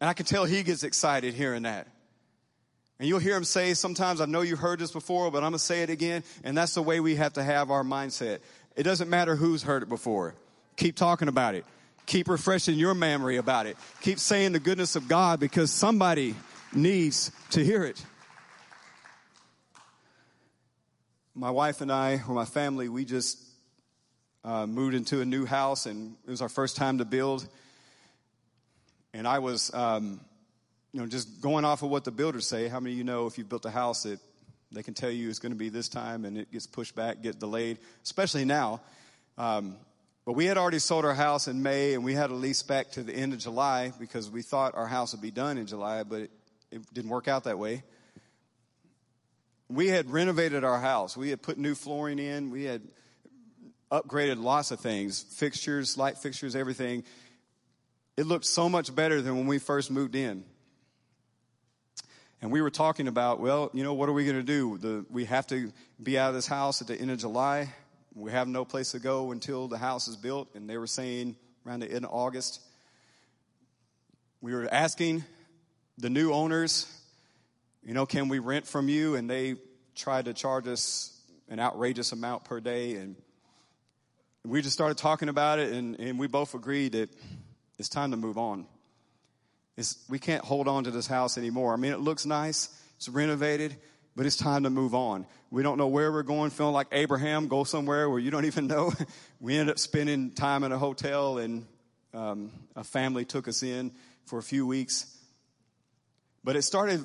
And 0.00 0.10
I 0.10 0.12
can 0.12 0.26
tell 0.26 0.44
he 0.44 0.64
gets 0.64 0.82
excited 0.82 1.34
hearing 1.34 1.62
that. 1.62 1.86
And 2.98 3.08
you'll 3.08 3.18
hear 3.18 3.36
him 3.36 3.44
say 3.44 3.74
sometimes, 3.74 4.20
I 4.20 4.26
know 4.26 4.40
you've 4.40 4.58
heard 4.58 4.78
this 4.78 4.92
before, 4.92 5.30
but 5.30 5.38
I'm 5.38 5.50
going 5.50 5.52
to 5.54 5.58
say 5.58 5.82
it 5.82 5.90
again. 5.90 6.24
And 6.44 6.56
that's 6.56 6.74
the 6.74 6.82
way 6.82 7.00
we 7.00 7.16
have 7.16 7.34
to 7.34 7.42
have 7.42 7.70
our 7.70 7.82
mindset. 7.82 8.38
It 8.74 8.84
doesn't 8.84 9.10
matter 9.10 9.36
who's 9.36 9.62
heard 9.62 9.82
it 9.82 9.88
before. 9.88 10.34
Keep 10.76 10.96
talking 10.96 11.28
about 11.28 11.54
it. 11.54 11.64
Keep 12.06 12.28
refreshing 12.28 12.78
your 12.78 12.94
memory 12.94 13.36
about 13.36 13.66
it. 13.66 13.76
Keep 14.00 14.18
saying 14.18 14.52
the 14.52 14.60
goodness 14.60 14.96
of 14.96 15.08
God 15.08 15.40
because 15.40 15.70
somebody 15.70 16.34
needs 16.72 17.32
to 17.50 17.64
hear 17.64 17.84
it. 17.84 18.02
My 21.34 21.50
wife 21.50 21.82
and 21.82 21.92
I, 21.92 22.22
or 22.26 22.34
my 22.34 22.44
family, 22.46 22.88
we 22.88 23.04
just 23.04 23.42
uh, 24.42 24.66
moved 24.66 24.94
into 24.94 25.20
a 25.20 25.24
new 25.24 25.44
house 25.44 25.84
and 25.84 26.16
it 26.26 26.30
was 26.30 26.40
our 26.40 26.48
first 26.48 26.76
time 26.76 26.98
to 26.98 27.04
build. 27.04 27.46
And 29.12 29.26
I 29.26 29.40
was, 29.40 29.72
um, 29.74 30.20
you 30.96 31.02
know, 31.02 31.08
just 31.08 31.42
going 31.42 31.66
off 31.66 31.82
of 31.82 31.90
what 31.90 32.04
the 32.04 32.10
builders 32.10 32.46
say. 32.46 32.68
How 32.68 32.80
many 32.80 32.94
of 32.94 32.98
you 32.98 33.04
know 33.04 33.26
if 33.26 33.36
you've 33.36 33.50
built 33.50 33.66
a 33.66 33.70
house 33.70 34.04
that 34.04 34.18
they 34.72 34.82
can 34.82 34.94
tell 34.94 35.10
you 35.10 35.28
it's 35.28 35.38
going 35.38 35.52
to 35.52 35.58
be 35.58 35.68
this 35.68 35.90
time 35.90 36.24
and 36.24 36.38
it 36.38 36.50
gets 36.50 36.66
pushed 36.66 36.94
back, 36.94 37.20
get 37.20 37.38
delayed, 37.38 37.76
especially 38.02 38.46
now. 38.46 38.80
Um, 39.36 39.76
but 40.24 40.32
we 40.32 40.46
had 40.46 40.56
already 40.56 40.78
sold 40.78 41.04
our 41.04 41.12
house 41.12 41.48
in 41.48 41.62
May 41.62 41.92
and 41.92 42.02
we 42.02 42.14
had 42.14 42.30
a 42.30 42.34
lease 42.34 42.62
back 42.62 42.92
to 42.92 43.02
the 43.02 43.12
end 43.12 43.34
of 43.34 43.40
July 43.40 43.92
because 44.00 44.30
we 44.30 44.40
thought 44.40 44.74
our 44.74 44.86
house 44.86 45.12
would 45.12 45.20
be 45.20 45.30
done 45.30 45.58
in 45.58 45.66
July, 45.66 46.02
but 46.02 46.22
it, 46.22 46.30
it 46.70 46.94
didn't 46.94 47.10
work 47.10 47.28
out 47.28 47.44
that 47.44 47.58
way. 47.58 47.82
We 49.68 49.88
had 49.88 50.10
renovated 50.10 50.64
our 50.64 50.80
house. 50.80 51.14
We 51.14 51.28
had 51.28 51.42
put 51.42 51.58
new 51.58 51.74
flooring 51.74 52.18
in. 52.18 52.50
We 52.50 52.64
had 52.64 52.80
upgraded 53.92 54.42
lots 54.42 54.70
of 54.70 54.80
things, 54.80 55.22
fixtures, 55.22 55.98
light 55.98 56.16
fixtures, 56.16 56.56
everything. 56.56 57.04
It 58.16 58.24
looked 58.24 58.46
so 58.46 58.70
much 58.70 58.94
better 58.94 59.20
than 59.20 59.36
when 59.36 59.46
we 59.46 59.58
first 59.58 59.90
moved 59.90 60.14
in. 60.14 60.42
And 62.42 62.50
we 62.52 62.60
were 62.60 62.70
talking 62.70 63.08
about, 63.08 63.40
well, 63.40 63.70
you 63.72 63.82
know, 63.82 63.94
what 63.94 64.08
are 64.08 64.12
we 64.12 64.24
going 64.24 64.36
to 64.36 64.42
do? 64.42 64.78
The, 64.78 65.06
we 65.10 65.24
have 65.24 65.46
to 65.48 65.72
be 66.02 66.18
out 66.18 66.28
of 66.28 66.34
this 66.34 66.46
house 66.46 66.82
at 66.82 66.86
the 66.86 66.94
end 66.94 67.10
of 67.10 67.18
July. 67.18 67.72
We 68.14 68.30
have 68.30 68.46
no 68.46 68.64
place 68.64 68.92
to 68.92 68.98
go 68.98 69.32
until 69.32 69.68
the 69.68 69.78
house 69.78 70.06
is 70.06 70.16
built. 70.16 70.48
And 70.54 70.68
they 70.68 70.76
were 70.76 70.86
saying 70.86 71.36
around 71.66 71.80
the 71.80 71.90
end 71.90 72.04
of 72.04 72.12
August. 72.12 72.60
We 74.40 74.54
were 74.54 74.68
asking 74.70 75.24
the 75.98 76.10
new 76.10 76.32
owners, 76.32 76.86
you 77.82 77.94
know, 77.94 78.04
can 78.04 78.28
we 78.28 78.38
rent 78.38 78.66
from 78.66 78.88
you? 78.88 79.14
And 79.14 79.30
they 79.30 79.56
tried 79.94 80.26
to 80.26 80.34
charge 80.34 80.68
us 80.68 81.18
an 81.48 81.58
outrageous 81.58 82.12
amount 82.12 82.44
per 82.44 82.60
day. 82.60 82.96
And 82.96 83.16
we 84.44 84.60
just 84.62 84.74
started 84.74 84.98
talking 84.98 85.28
about 85.28 85.58
it, 85.58 85.72
and, 85.72 85.98
and 85.98 86.18
we 86.18 86.26
both 86.26 86.54
agreed 86.54 86.92
that 86.92 87.10
it's 87.78 87.88
time 87.88 88.10
to 88.12 88.16
move 88.16 88.38
on. 88.38 88.66
We 90.08 90.18
can't 90.18 90.44
hold 90.44 90.68
on 90.68 90.84
to 90.84 90.90
this 90.90 91.06
house 91.06 91.36
anymore. 91.36 91.74
I 91.74 91.76
mean, 91.76 91.92
it 91.92 92.00
looks 92.00 92.24
nice, 92.24 92.70
it's 92.96 93.08
renovated, 93.08 93.76
but 94.14 94.24
it's 94.24 94.36
time 94.36 94.62
to 94.62 94.70
move 94.70 94.94
on. 94.94 95.26
We 95.50 95.62
don't 95.62 95.76
know 95.76 95.88
where 95.88 96.10
we're 96.10 96.22
going, 96.22 96.50
feeling 96.50 96.72
like 96.72 96.88
Abraham, 96.92 97.46
go 97.48 97.64
somewhere 97.64 98.08
where 98.08 98.18
you 98.18 98.30
don't 98.30 98.44
even 98.46 98.66
know. 98.66 98.92
we 99.40 99.54
ended 99.56 99.74
up 99.74 99.78
spending 99.78 100.30
time 100.30 100.64
in 100.64 100.72
a 100.72 100.78
hotel, 100.78 101.38
and 101.38 101.66
um, 102.14 102.50
a 102.74 102.84
family 102.84 103.26
took 103.26 103.48
us 103.48 103.62
in 103.62 103.92
for 104.24 104.38
a 104.38 104.42
few 104.42 104.66
weeks. 104.66 105.14
But 106.42 106.56
it 106.56 106.62
started, 106.62 107.04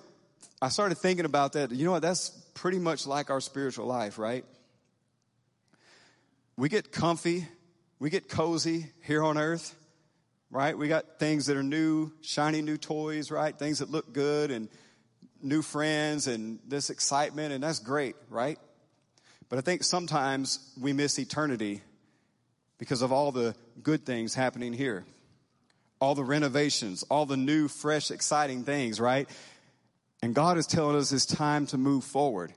I 0.61 0.69
started 0.69 0.97
thinking 0.97 1.25
about 1.25 1.53
that. 1.53 1.71
You 1.71 1.83
know 1.83 1.91
what? 1.91 2.01
That's 2.01 2.29
pretty 2.53 2.79
much 2.79 3.05
like 3.05 3.29
our 3.29 3.41
spiritual 3.41 3.85
life, 3.85 4.17
right? 4.17 4.45
We 6.55 6.69
get 6.69 6.93
comfy, 6.93 7.47
we 7.99 8.09
get 8.09 8.29
cozy 8.29 8.85
here 9.01 9.23
on 9.23 9.37
earth 9.37 9.75
right? 10.51 10.77
We 10.77 10.89
got 10.89 11.17
things 11.17 11.45
that 11.45 11.55
are 11.55 11.63
new, 11.63 12.11
shiny 12.21 12.61
new 12.61 12.77
toys, 12.77 13.31
right? 13.31 13.57
Things 13.57 13.79
that 13.79 13.89
look 13.89 14.13
good 14.13 14.51
and 14.51 14.67
new 15.41 15.61
friends 15.61 16.27
and 16.27 16.59
this 16.67 16.89
excitement, 16.89 17.53
and 17.53 17.63
that's 17.63 17.79
great, 17.79 18.15
right? 18.29 18.59
But 19.49 19.57
I 19.57 19.61
think 19.61 19.83
sometimes 19.83 20.73
we 20.79 20.93
miss 20.93 21.17
eternity 21.17 21.81
because 22.77 23.01
of 23.01 23.11
all 23.11 23.31
the 23.31 23.55
good 23.81 24.05
things 24.05 24.33
happening 24.33 24.73
here. 24.73 25.05
All 25.99 26.15
the 26.15 26.23
renovations, 26.23 27.03
all 27.03 27.25
the 27.25 27.37
new, 27.37 27.67
fresh, 27.67 28.11
exciting 28.11 28.63
things, 28.63 28.99
right? 28.99 29.29
And 30.21 30.35
God 30.35 30.57
is 30.57 30.67
telling 30.67 30.95
us 30.95 31.11
it's 31.11 31.25
time 31.25 31.65
to 31.67 31.77
move 31.77 32.03
forward. 32.03 32.53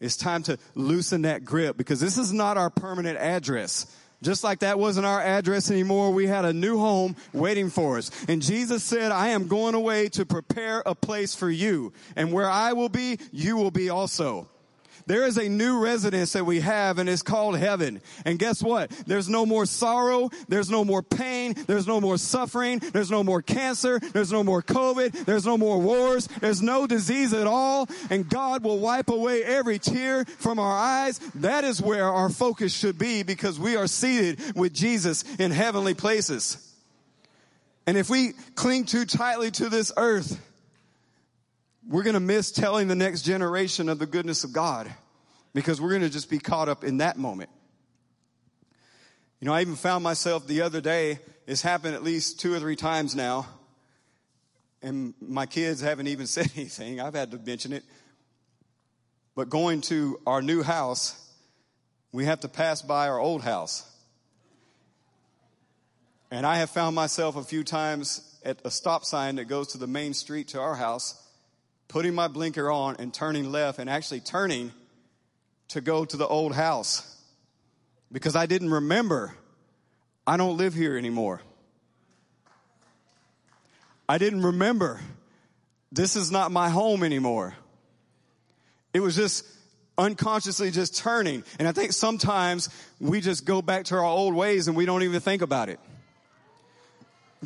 It's 0.00 0.16
time 0.16 0.42
to 0.44 0.58
loosen 0.74 1.22
that 1.22 1.44
grip 1.44 1.76
because 1.76 2.00
this 2.00 2.18
is 2.18 2.32
not 2.32 2.56
our 2.56 2.70
permanent 2.70 3.18
address. 3.18 3.86
Just 4.22 4.42
like 4.42 4.60
that 4.60 4.78
wasn't 4.78 5.06
our 5.06 5.20
address 5.20 5.70
anymore, 5.70 6.10
we 6.10 6.26
had 6.26 6.44
a 6.44 6.52
new 6.52 6.78
home 6.78 7.14
waiting 7.32 7.70
for 7.70 7.98
us. 7.98 8.10
And 8.28 8.42
Jesus 8.42 8.82
said, 8.82 9.12
I 9.12 9.28
am 9.28 9.46
going 9.46 9.74
away 9.74 10.08
to 10.10 10.26
prepare 10.26 10.82
a 10.84 10.94
place 10.94 11.34
for 11.34 11.48
you. 11.48 11.92
And 12.16 12.32
where 12.32 12.50
I 12.50 12.72
will 12.72 12.88
be, 12.88 13.18
you 13.30 13.56
will 13.56 13.70
be 13.70 13.90
also. 13.90 14.48
There 15.08 15.24
is 15.24 15.38
a 15.38 15.48
new 15.48 15.78
residence 15.78 16.34
that 16.34 16.44
we 16.44 16.60
have 16.60 16.98
and 16.98 17.08
it's 17.08 17.22
called 17.22 17.58
heaven. 17.58 18.02
And 18.26 18.38
guess 18.38 18.62
what? 18.62 18.90
There's 19.06 19.26
no 19.26 19.46
more 19.46 19.64
sorrow. 19.64 20.28
There's 20.48 20.68
no 20.68 20.84
more 20.84 21.02
pain. 21.02 21.54
There's 21.66 21.86
no 21.86 21.98
more 21.98 22.18
suffering. 22.18 22.78
There's 22.78 23.10
no 23.10 23.24
more 23.24 23.40
cancer. 23.40 24.00
There's 24.00 24.30
no 24.30 24.44
more 24.44 24.62
COVID. 24.62 25.24
There's 25.24 25.46
no 25.46 25.56
more 25.56 25.80
wars. 25.80 26.26
There's 26.42 26.60
no 26.60 26.86
disease 26.86 27.32
at 27.32 27.46
all. 27.46 27.88
And 28.10 28.28
God 28.28 28.62
will 28.62 28.80
wipe 28.80 29.08
away 29.08 29.42
every 29.42 29.78
tear 29.78 30.26
from 30.26 30.58
our 30.58 30.78
eyes. 30.78 31.18
That 31.36 31.64
is 31.64 31.80
where 31.80 32.04
our 32.04 32.28
focus 32.28 32.74
should 32.74 32.98
be 32.98 33.22
because 33.22 33.58
we 33.58 33.76
are 33.76 33.86
seated 33.86 34.54
with 34.54 34.74
Jesus 34.74 35.24
in 35.38 35.52
heavenly 35.52 35.94
places. 35.94 36.70
And 37.86 37.96
if 37.96 38.10
we 38.10 38.34
cling 38.56 38.84
too 38.84 39.06
tightly 39.06 39.50
to 39.52 39.70
this 39.70 39.90
earth, 39.96 40.38
we're 41.88 42.02
going 42.02 42.14
to 42.14 42.20
miss 42.20 42.52
telling 42.52 42.86
the 42.86 42.94
next 42.94 43.22
generation 43.22 43.88
of 43.88 43.98
the 43.98 44.06
goodness 44.06 44.44
of 44.44 44.52
God 44.52 44.92
because 45.54 45.80
we're 45.80 45.88
going 45.88 46.02
to 46.02 46.10
just 46.10 46.28
be 46.28 46.38
caught 46.38 46.68
up 46.68 46.84
in 46.84 46.98
that 46.98 47.16
moment. 47.16 47.48
You 49.40 49.46
know, 49.46 49.54
I 49.54 49.62
even 49.62 49.74
found 49.74 50.04
myself 50.04 50.46
the 50.46 50.60
other 50.60 50.82
day, 50.82 51.20
it's 51.46 51.62
happened 51.62 51.94
at 51.94 52.02
least 52.02 52.40
two 52.40 52.52
or 52.52 52.60
three 52.60 52.76
times 52.76 53.16
now, 53.16 53.46
and 54.82 55.14
my 55.20 55.46
kids 55.46 55.80
haven't 55.80 56.08
even 56.08 56.26
said 56.26 56.50
anything. 56.56 57.00
I've 57.00 57.14
had 57.14 57.30
to 57.30 57.38
mention 57.38 57.72
it. 57.72 57.84
But 59.34 59.48
going 59.48 59.80
to 59.82 60.20
our 60.26 60.42
new 60.42 60.62
house, 60.62 61.32
we 62.12 62.26
have 62.26 62.40
to 62.40 62.48
pass 62.48 62.82
by 62.82 63.08
our 63.08 63.18
old 63.18 63.42
house. 63.42 63.90
And 66.30 66.44
I 66.44 66.58
have 66.58 66.68
found 66.68 66.94
myself 66.94 67.36
a 67.36 67.42
few 67.42 67.64
times 67.64 68.38
at 68.44 68.60
a 68.64 68.70
stop 68.70 69.06
sign 69.06 69.36
that 69.36 69.46
goes 69.46 69.68
to 69.68 69.78
the 69.78 69.86
main 69.86 70.12
street 70.12 70.48
to 70.48 70.60
our 70.60 70.74
house 70.74 71.24
putting 71.88 72.14
my 72.14 72.28
blinker 72.28 72.70
on 72.70 72.96
and 72.98 73.12
turning 73.12 73.50
left 73.50 73.78
and 73.78 73.88
actually 73.90 74.20
turning 74.20 74.72
to 75.68 75.80
go 75.80 76.04
to 76.04 76.16
the 76.16 76.26
old 76.26 76.54
house 76.54 77.16
because 78.12 78.36
I 78.36 78.46
didn't 78.46 78.70
remember 78.70 79.34
I 80.26 80.36
don't 80.36 80.58
live 80.58 80.74
here 80.74 80.98
anymore. 80.98 81.40
I 84.06 84.18
didn't 84.18 84.42
remember 84.42 85.00
this 85.90 86.16
is 86.16 86.30
not 86.30 86.52
my 86.52 86.68
home 86.68 87.02
anymore. 87.02 87.54
It 88.92 89.00
was 89.00 89.16
just 89.16 89.46
unconsciously 89.96 90.70
just 90.70 90.98
turning. 90.98 91.44
And 91.58 91.66
I 91.66 91.72
think 91.72 91.92
sometimes 91.92 92.68
we 93.00 93.22
just 93.22 93.46
go 93.46 93.62
back 93.62 93.86
to 93.86 93.96
our 93.96 94.04
old 94.04 94.34
ways 94.34 94.68
and 94.68 94.76
we 94.76 94.84
don't 94.84 95.02
even 95.02 95.20
think 95.20 95.40
about 95.40 95.70
it. 95.70 95.80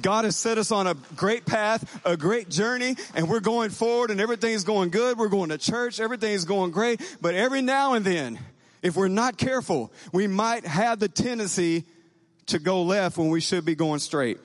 God 0.01 0.25
has 0.25 0.37
set 0.37 0.57
us 0.57 0.73
on 0.73 0.87
a 0.87 0.95
great 1.17 1.45
path, 1.45 2.01
a 2.05 2.17
great 2.17 2.49
journey, 2.49 2.97
and 3.15 3.29
we're 3.29 3.41
going 3.41 3.71
forward 3.71 4.11
and 4.11 4.21
everything's 4.21 4.65
going 4.65 4.91
good. 4.91 5.19
We're 5.19 5.29
going 5.29 5.51
to 5.51 5.59
church. 5.59 6.01
Everything's 6.01 6.45
going 6.45 6.71
great. 6.71 7.01
But 7.21 7.35
every 7.35 7.61
now 7.61 7.95
and 7.95 8.05
then, 8.05 8.39
if 8.81 8.97
we're 8.97 9.09
not 9.09 9.37
careful, 9.37 9.93
we 10.13 10.27
might 10.27 10.65
have 10.65 10.99
the 10.99 11.09
tendency 11.09 11.85
to 12.47 12.59
go 12.59 12.83
left 12.83 13.19
when 13.19 13.29
we 13.29 13.41
should 13.41 13.65
be 13.65 13.75
going 13.75 14.01
straight. 14.01 14.39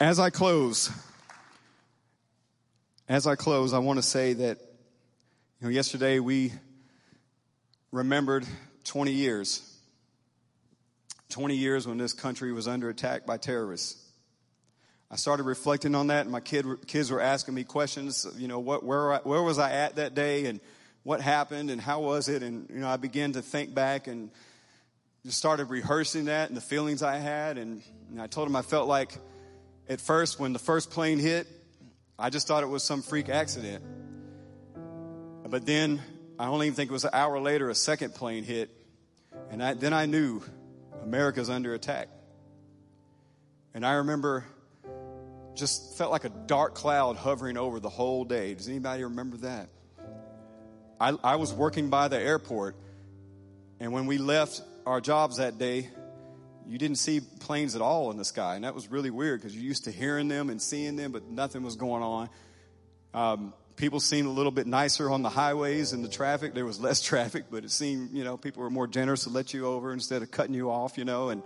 As 0.00 0.18
I 0.18 0.28
close, 0.28 0.90
as 3.08 3.26
I 3.26 3.36
close, 3.36 3.72
I 3.72 3.78
want 3.78 3.98
to 3.98 4.02
say 4.02 4.34
that, 4.34 4.58
you 5.60 5.66
know, 5.66 5.70
yesterday 5.70 6.18
we 6.18 6.52
remembered 7.90 8.44
20 8.84 9.12
years 9.12 9.73
20 11.30 11.56
years 11.56 11.86
when 11.86 11.98
this 11.98 12.12
country 12.12 12.52
was 12.52 12.68
under 12.68 12.88
attack 12.88 13.26
by 13.26 13.36
terrorists. 13.36 14.00
I 15.10 15.16
started 15.16 15.44
reflecting 15.44 15.94
on 15.94 16.08
that, 16.08 16.22
and 16.22 16.32
my 16.32 16.40
kid, 16.40 16.66
kids 16.86 17.10
were 17.10 17.20
asking 17.20 17.54
me 17.54 17.64
questions. 17.64 18.26
You 18.36 18.48
know, 18.48 18.58
what, 18.58 18.84
where, 18.84 19.16
where 19.18 19.42
was 19.42 19.58
I 19.58 19.70
at 19.70 19.96
that 19.96 20.14
day, 20.14 20.46
and 20.46 20.60
what 21.02 21.20
happened, 21.20 21.70
and 21.70 21.80
how 21.80 22.00
was 22.00 22.28
it? 22.28 22.42
And 22.42 22.68
you 22.70 22.80
know, 22.80 22.88
I 22.88 22.96
began 22.96 23.32
to 23.32 23.42
think 23.42 23.74
back, 23.74 24.06
and 24.06 24.30
just 25.24 25.38
started 25.38 25.70
rehearsing 25.70 26.26
that 26.26 26.48
and 26.48 26.56
the 26.56 26.60
feelings 26.60 27.02
I 27.02 27.16
had. 27.16 27.56
And, 27.56 27.82
and 28.10 28.20
I 28.20 28.26
told 28.26 28.46
him 28.46 28.56
I 28.56 28.62
felt 28.62 28.86
like 28.88 29.16
at 29.88 30.00
first, 30.00 30.38
when 30.38 30.52
the 30.52 30.58
first 30.58 30.90
plane 30.90 31.18
hit, 31.18 31.46
I 32.18 32.30
just 32.30 32.46
thought 32.46 32.62
it 32.62 32.68
was 32.68 32.82
some 32.82 33.00
freak 33.00 33.28
accident. 33.28 33.82
But 35.48 35.64
then 35.64 36.02
I 36.38 36.46
only 36.48 36.66
even 36.66 36.76
think 36.76 36.90
it 36.90 36.92
was 36.92 37.04
an 37.04 37.10
hour 37.14 37.40
later, 37.40 37.70
a 37.70 37.74
second 37.74 38.14
plane 38.14 38.44
hit. 38.44 38.70
And 39.50 39.62
I, 39.62 39.74
then 39.74 39.92
I 39.92 40.06
knew 40.06 40.42
America's 41.04 41.50
under 41.50 41.74
attack. 41.74 42.08
And 43.74 43.84
I 43.84 43.94
remember 43.94 44.44
just 45.54 45.96
felt 45.96 46.10
like 46.10 46.24
a 46.24 46.30
dark 46.30 46.74
cloud 46.74 47.16
hovering 47.16 47.56
over 47.56 47.78
the 47.78 47.88
whole 47.88 48.24
day. 48.24 48.54
Does 48.54 48.68
anybody 48.68 49.04
remember 49.04 49.36
that? 49.38 49.68
I, 51.00 51.16
I 51.22 51.36
was 51.36 51.52
working 51.52 51.90
by 51.90 52.08
the 52.08 52.18
airport, 52.18 52.76
and 53.78 53.92
when 53.92 54.06
we 54.06 54.18
left 54.18 54.62
our 54.86 55.00
jobs 55.00 55.36
that 55.36 55.58
day, 55.58 55.90
you 56.66 56.78
didn't 56.78 56.96
see 56.96 57.20
planes 57.20 57.76
at 57.76 57.82
all 57.82 58.10
in 58.10 58.16
the 58.16 58.24
sky. 58.24 58.54
And 58.54 58.64
that 58.64 58.74
was 58.74 58.90
really 58.90 59.10
weird 59.10 59.40
because 59.40 59.54
you're 59.54 59.64
used 59.64 59.84
to 59.84 59.90
hearing 59.90 60.28
them 60.28 60.48
and 60.48 60.60
seeing 60.60 60.96
them, 60.96 61.12
but 61.12 61.28
nothing 61.28 61.62
was 61.62 61.76
going 61.76 62.02
on. 62.02 62.30
Um, 63.12 63.52
people 63.76 64.00
seemed 64.00 64.26
a 64.26 64.30
little 64.30 64.52
bit 64.52 64.66
nicer 64.66 65.10
on 65.10 65.22
the 65.22 65.28
highways 65.28 65.92
and 65.92 66.04
the 66.04 66.08
traffic. 66.08 66.54
There 66.54 66.64
was 66.64 66.80
less 66.80 67.00
traffic, 67.10 67.44
but 67.50 67.64
it 67.64 67.70
seemed, 67.70 68.12
you 68.12 68.24
know, 68.24 68.36
people 68.36 68.62
were 68.62 68.70
more 68.70 68.86
generous 68.86 69.24
to 69.24 69.30
let 69.30 69.54
you 69.54 69.66
over 69.66 69.92
instead 69.92 70.22
of 70.22 70.30
cutting 70.30 70.54
you 70.54 70.70
off, 70.70 70.98
you 70.98 71.04
know. 71.04 71.30
And 71.30 71.42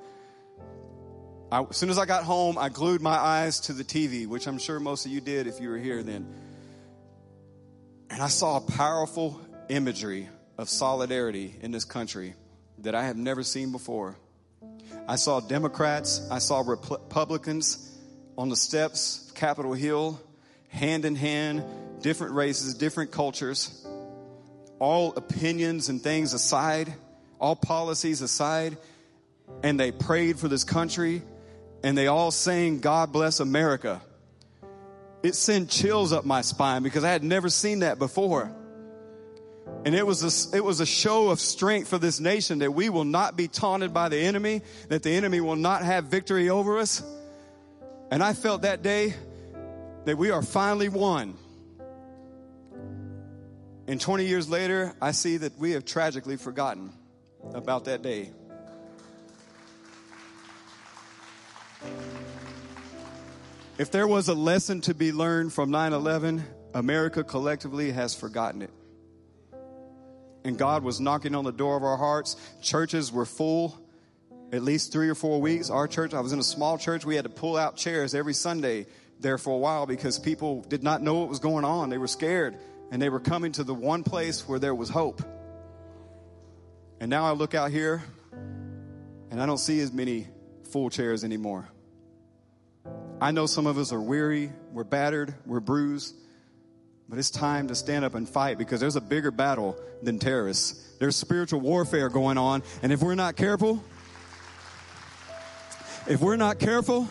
I, 1.50 1.62
as 1.62 1.76
soon 1.76 1.90
as 1.90 1.98
I 1.98 2.06
got 2.06 2.24
home, 2.24 2.58
I 2.58 2.68
glued 2.68 3.00
my 3.00 3.16
eyes 3.16 3.60
to 3.60 3.72
the 3.72 3.84
TV, 3.84 4.26
which 4.26 4.46
I'm 4.46 4.58
sure 4.58 4.78
most 4.78 5.06
of 5.06 5.12
you 5.12 5.20
did 5.20 5.46
if 5.46 5.60
you 5.60 5.70
were 5.70 5.78
here 5.78 6.02
then. 6.02 6.26
And 8.10 8.22
I 8.22 8.28
saw 8.28 8.56
a 8.56 8.60
powerful 8.60 9.40
imagery 9.68 10.28
of 10.56 10.68
solidarity 10.68 11.54
in 11.60 11.70
this 11.70 11.84
country 11.84 12.34
that 12.78 12.94
I 12.94 13.04
have 13.04 13.16
never 13.16 13.42
seen 13.42 13.72
before. 13.72 14.16
I 15.06 15.16
saw 15.16 15.40
Democrats, 15.40 16.26
I 16.30 16.38
saw 16.38 16.60
Republicans 16.60 17.96
on 18.36 18.48
the 18.48 18.56
steps 18.56 19.28
of 19.28 19.34
Capitol 19.34 19.72
Hill, 19.72 20.20
hand 20.68 21.04
in 21.04 21.16
hand, 21.16 21.64
different 22.00 22.34
races, 22.34 22.74
different 22.74 23.10
cultures, 23.10 23.86
all 24.78 25.14
opinions 25.16 25.88
and 25.88 26.02
things 26.02 26.32
aside, 26.32 26.92
all 27.40 27.56
policies 27.56 28.22
aside, 28.22 28.76
and 29.62 29.78
they 29.78 29.92
prayed 29.92 30.38
for 30.38 30.48
this 30.48 30.64
country, 30.64 31.22
and 31.82 31.96
they 31.96 32.06
all 32.06 32.30
sang, 32.30 32.80
God 32.80 33.12
bless 33.12 33.40
America. 33.40 34.00
It 35.22 35.34
sent 35.34 35.68
chills 35.70 36.12
up 36.12 36.24
my 36.24 36.42
spine 36.42 36.82
because 36.82 37.04
I 37.04 37.10
had 37.10 37.24
never 37.24 37.48
seen 37.48 37.80
that 37.80 37.98
before. 37.98 38.54
And 39.84 39.94
it 39.94 40.06
was, 40.06 40.52
a, 40.52 40.56
it 40.56 40.64
was 40.64 40.80
a 40.80 40.86
show 40.86 41.30
of 41.30 41.40
strength 41.40 41.88
for 41.88 41.98
this 41.98 42.20
nation 42.20 42.60
that 42.60 42.72
we 42.72 42.88
will 42.88 43.04
not 43.04 43.36
be 43.36 43.48
taunted 43.48 43.92
by 43.92 44.08
the 44.08 44.18
enemy, 44.18 44.62
that 44.88 45.02
the 45.02 45.10
enemy 45.10 45.40
will 45.40 45.56
not 45.56 45.82
have 45.82 46.04
victory 46.04 46.50
over 46.50 46.78
us. 46.78 47.02
And 48.10 48.22
I 48.22 48.32
felt 48.32 48.62
that 48.62 48.82
day 48.82 49.14
that 50.04 50.16
we 50.16 50.30
are 50.30 50.42
finally 50.42 50.88
one. 50.88 51.36
And 53.88 54.00
20 54.00 54.26
years 54.26 54.48
later, 54.48 54.94
I 55.02 55.10
see 55.10 55.38
that 55.38 55.58
we 55.58 55.72
have 55.72 55.84
tragically 55.84 56.36
forgotten 56.36 56.92
about 57.54 57.86
that 57.86 58.02
day. 58.02 58.30
If 63.78 63.90
there 63.90 64.06
was 64.06 64.28
a 64.28 64.34
lesson 64.34 64.82
to 64.82 64.94
be 64.94 65.10
learned 65.10 65.52
from 65.52 65.70
9 65.70 65.92
11, 65.92 66.44
America 66.74 67.24
collectively 67.24 67.90
has 67.90 68.14
forgotten 68.14 68.62
it 68.62 68.70
and 70.48 70.58
God 70.58 70.82
was 70.82 71.00
knocking 71.00 71.34
on 71.34 71.44
the 71.44 71.52
door 71.52 71.76
of 71.76 71.84
our 71.84 71.96
hearts. 71.96 72.36
Churches 72.62 73.12
were 73.12 73.26
full 73.26 73.78
at 74.50 74.62
least 74.62 74.92
three 74.92 75.10
or 75.10 75.14
four 75.14 75.40
weeks. 75.40 75.68
Our 75.68 75.86
church, 75.86 76.14
I 76.14 76.20
was 76.20 76.32
in 76.32 76.38
a 76.38 76.44
small 76.44 76.78
church, 76.78 77.04
we 77.04 77.16
had 77.16 77.24
to 77.24 77.30
pull 77.30 77.56
out 77.56 77.76
chairs 77.76 78.14
every 78.14 78.32
Sunday 78.32 78.86
there 79.20 79.36
for 79.36 79.54
a 79.54 79.58
while 79.58 79.86
because 79.86 80.18
people 80.18 80.62
did 80.62 80.82
not 80.82 81.02
know 81.02 81.14
what 81.14 81.28
was 81.28 81.38
going 81.38 81.64
on. 81.64 81.90
They 81.90 81.98
were 81.98 82.08
scared 82.08 82.56
and 82.90 83.00
they 83.00 83.08
were 83.08 83.20
coming 83.20 83.52
to 83.52 83.64
the 83.64 83.74
one 83.74 84.02
place 84.02 84.48
where 84.48 84.58
there 84.58 84.74
was 84.74 84.88
hope. 84.88 85.22
And 87.00 87.10
now 87.10 87.24
I 87.24 87.32
look 87.32 87.54
out 87.54 87.70
here 87.70 88.02
and 89.30 89.40
I 89.40 89.46
don't 89.46 89.58
see 89.58 89.80
as 89.80 89.92
many 89.92 90.26
full 90.70 90.90
chairs 90.90 91.24
anymore. 91.24 91.68
I 93.20 93.30
know 93.30 93.46
some 93.46 93.66
of 93.66 93.78
us 93.78 93.92
are 93.92 94.00
weary, 94.00 94.52
we're 94.72 94.84
battered, 94.84 95.34
we're 95.44 95.60
bruised. 95.60 96.14
But 97.08 97.18
it's 97.18 97.30
time 97.30 97.68
to 97.68 97.74
stand 97.74 98.04
up 98.04 98.14
and 98.14 98.28
fight 98.28 98.58
because 98.58 98.80
there's 98.80 98.96
a 98.96 99.00
bigger 99.00 99.30
battle 99.30 99.78
than 100.02 100.18
terrorists. 100.18 100.96
There's 100.98 101.16
spiritual 101.16 101.60
warfare 101.60 102.10
going 102.10 102.36
on. 102.36 102.62
And 102.82 102.92
if 102.92 103.00
we're 103.00 103.14
not 103.14 103.34
careful, 103.34 103.82
if 106.06 106.20
we're 106.20 106.36
not 106.36 106.58
careful, 106.58 107.08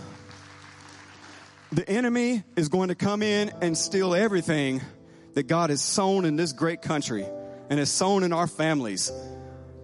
the 1.72 1.88
enemy 1.90 2.44
is 2.56 2.70
going 2.70 2.90
to 2.90 2.96
come 2.96 3.24
in 3.24 3.52
and 3.62 3.78
steal 3.78 4.14
everything 4.14 4.82
that 5.38 5.46
God 5.46 5.70
has 5.70 5.84
sown 5.84 6.26
in 6.26 6.36
this 6.36 6.52
great 6.52 6.82
country 6.82 7.24
and 7.70 7.78
has 7.78 7.92
sown 7.92 8.24
in 8.24 8.34
our 8.34 8.48
families. 8.48 9.12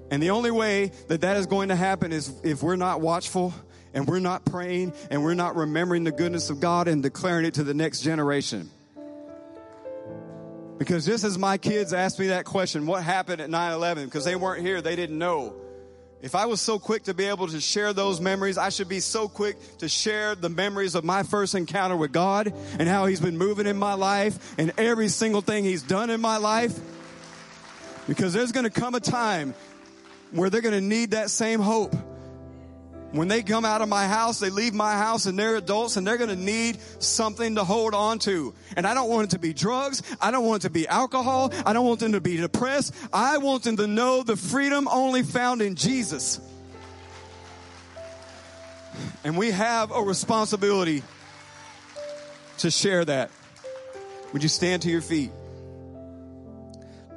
And 0.10 0.22
the 0.22 0.32
only 0.32 0.50
way 0.50 0.92
that 1.10 1.22
that 1.22 1.38
is 1.38 1.46
going 1.46 1.70
to 1.70 1.76
happen 1.76 2.12
is 2.12 2.34
if 2.44 2.64
we're 2.64 2.76
not 2.76 3.02
watchful 3.02 3.54
and 3.94 4.08
we're 4.08 4.18
not 4.18 4.46
praying 4.46 4.94
and 5.12 5.24
we're 5.24 5.36
not 5.36 5.56
remembering 5.56 6.06
the 6.06 6.12
goodness 6.12 6.50
of 6.50 6.60
God 6.60 6.88
and 6.88 7.04
declaring 7.04 7.46
it 7.46 7.54
to 7.54 7.64
the 7.64 7.76
next 7.76 8.02
generation. 8.02 8.72
Because 10.80 11.06
just 11.06 11.24
as 11.24 11.38
my 11.38 11.60
kids 11.60 11.94
asked 11.94 12.18
me 12.18 12.30
that 12.30 12.46
question, 12.46 12.88
what 12.88 13.04
happened 13.04 13.40
at 13.40 13.52
9 13.52 13.74
11? 13.74 14.06
Because 14.06 14.26
they 14.26 14.36
weren't 14.36 14.64
here, 14.64 14.82
they 14.82 14.96
didn't 14.96 15.20
know. 15.20 15.54
If 16.24 16.36
I 16.36 16.46
was 16.46 16.62
so 16.62 16.80
quick 16.80 17.04
to 17.04 17.14
be 17.14 17.26
able 17.26 17.50
to 17.50 17.60
share 17.60 17.92
those 17.92 18.22
memories, 18.22 18.58
I 18.58 18.70
should 18.70 18.88
be 18.88 19.02
so 19.02 19.28
quick 19.28 19.58
to 19.80 19.90
share 19.90 20.36
the 20.36 20.48
memories 20.48 20.96
of 20.96 21.04
my 21.04 21.24
first 21.24 21.54
encounter 21.54 21.98
with 21.98 22.14
God 22.14 22.54
and 22.80 22.88
how 22.88 23.08
He's 23.08 23.20
been 23.20 23.38
moving 23.38 23.68
in 23.68 23.76
my 23.76 23.96
life 23.96 24.56
and 24.58 24.72
every 24.78 25.10
single 25.10 25.42
thing 25.42 25.66
He's 25.66 25.84
done 25.84 26.10
in 26.10 26.22
my 26.22 26.38
life. 26.38 26.80
Because 28.08 28.32
there's 28.32 28.54
going 28.54 28.64
to 28.64 28.70
come 28.70 28.96
a 28.96 29.02
time 29.02 29.54
where 30.32 30.50
they're 30.50 30.62
going 30.62 30.74
to 30.74 30.80
need 30.80 31.12
that 31.12 31.30
same 31.30 31.60
hope. 31.60 31.94
When 33.14 33.28
they 33.28 33.44
come 33.44 33.64
out 33.64 33.84
of 33.84 33.90
my 33.90 34.08
house, 34.08 34.40
they 34.40 34.50
leave 34.50 34.74
my 34.74 34.94
house 34.94 35.28
and 35.28 35.38
they're 35.38 35.56
adults 35.56 35.98
and 35.98 36.08
they're 36.08 36.18
going 36.18 36.32
to 36.32 36.36
need 36.36 36.80
something 36.98 37.56
to 37.56 37.64
hold 37.64 37.94
on 37.94 38.18
to. 38.20 38.56
And 38.76 38.88
I 38.88 38.96
don't 38.96 39.08
want 39.08 39.26
it 39.26 39.30
to 39.32 39.40
be 39.40 39.54
drugs. 39.54 40.02
I 40.20 40.32
don't 40.32 40.44
want 40.44 40.64
it 40.64 40.68
to 40.68 40.74
be 40.74 40.88
alcohol. 40.88 41.54
I 41.64 41.74
don't 41.74 41.86
want 41.86 42.00
them 42.00 42.14
to 42.14 42.22
be 42.22 42.38
depressed. 42.38 42.92
I 43.14 43.38
want 43.38 43.62
them 43.66 43.78
to 43.78 43.86
know 43.86 44.24
the 44.24 44.36
freedom 44.36 44.88
only 44.88 45.22
found 45.22 45.62
in 45.62 45.76
Jesus. 45.76 46.42
And 49.24 49.38
we 49.38 49.52
have 49.52 49.92
a 49.92 50.02
responsibility 50.02 51.04
to 52.58 52.72
share 52.72 53.06
that. 53.06 53.30
Would 54.34 54.42
you 54.42 54.50
stand 54.50 54.82
to 54.82 54.90
your 54.90 55.02
feet? 55.02 55.30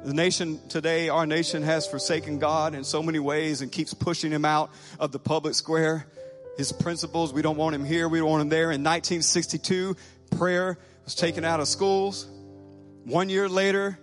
The 0.07 0.13
nation 0.13 0.61
today, 0.69 1.09
our 1.09 1.25
nation 1.25 1.63
has 1.63 1.85
forsaken 1.85 2.39
God 2.39 2.75
in 2.75 2.85
so 2.85 3.03
many 3.03 3.19
ways 3.19 3.59
and 3.59 3.69
keeps 3.69 3.93
pushing 3.93 4.31
him 4.31 4.45
out 4.45 4.71
of 5.01 5.11
the 5.11 5.19
public 5.19 5.53
square. 5.53 6.07
His 6.55 6.71
principles, 6.71 7.33
we 7.33 7.41
don't 7.41 7.57
want 7.57 7.75
him 7.75 7.83
here, 7.83 8.07
we 8.07 8.19
don't 8.19 8.29
want 8.29 8.41
him 8.43 8.47
there. 8.47 8.71
In 8.71 8.85
1962, 8.85 9.97
prayer 10.37 10.77
was 11.03 11.13
taken 11.13 11.43
out 11.43 11.59
of 11.59 11.67
schools. 11.67 12.25
One 13.03 13.27
year 13.27 13.49
later, 13.49 13.99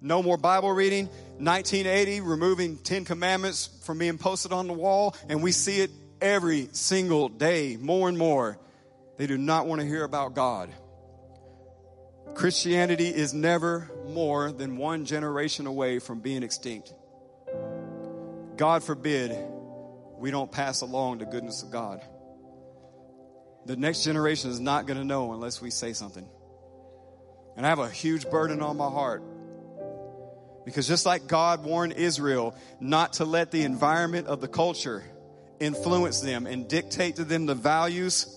no 0.00 0.22
more 0.22 0.36
Bible 0.36 0.70
reading. 0.70 1.06
1980, 1.38 2.20
removing 2.20 2.76
10 2.78 3.04
commandments 3.04 3.68
from 3.82 3.98
being 3.98 4.18
posted 4.18 4.52
on 4.52 4.68
the 4.68 4.74
wall. 4.74 5.16
And 5.28 5.42
we 5.42 5.50
see 5.50 5.80
it 5.80 5.90
every 6.20 6.68
single 6.70 7.28
day, 7.28 7.76
more 7.76 8.08
and 8.08 8.16
more. 8.16 8.60
They 9.16 9.26
do 9.26 9.36
not 9.36 9.66
want 9.66 9.80
to 9.80 9.88
hear 9.88 10.04
about 10.04 10.34
God. 10.34 10.70
Christianity 12.34 13.08
is 13.08 13.34
never 13.34 13.90
more 14.08 14.52
than 14.52 14.76
one 14.76 15.04
generation 15.04 15.66
away 15.66 15.98
from 15.98 16.20
being 16.20 16.42
extinct. 16.42 16.92
God 18.56 18.82
forbid 18.82 19.36
we 20.18 20.30
don't 20.30 20.50
pass 20.50 20.80
along 20.80 21.18
the 21.18 21.26
goodness 21.26 21.62
of 21.62 21.70
God. 21.70 22.00
The 23.66 23.76
next 23.76 24.04
generation 24.04 24.50
is 24.50 24.60
not 24.60 24.86
going 24.86 24.98
to 24.98 25.04
know 25.04 25.32
unless 25.32 25.60
we 25.60 25.70
say 25.70 25.92
something. 25.92 26.26
And 27.56 27.66
I 27.66 27.68
have 27.68 27.78
a 27.78 27.90
huge 27.90 28.30
burden 28.30 28.62
on 28.62 28.76
my 28.76 28.88
heart. 28.88 29.22
Because 30.64 30.88
just 30.88 31.06
like 31.06 31.26
God 31.26 31.64
warned 31.64 31.92
Israel 31.92 32.56
not 32.80 33.14
to 33.14 33.24
let 33.24 33.50
the 33.50 33.62
environment 33.62 34.26
of 34.26 34.40
the 34.40 34.48
culture 34.48 35.04
influence 35.60 36.20
them 36.20 36.46
and 36.46 36.68
dictate 36.68 37.16
to 37.16 37.24
them 37.24 37.46
the 37.46 37.54
values 37.54 38.32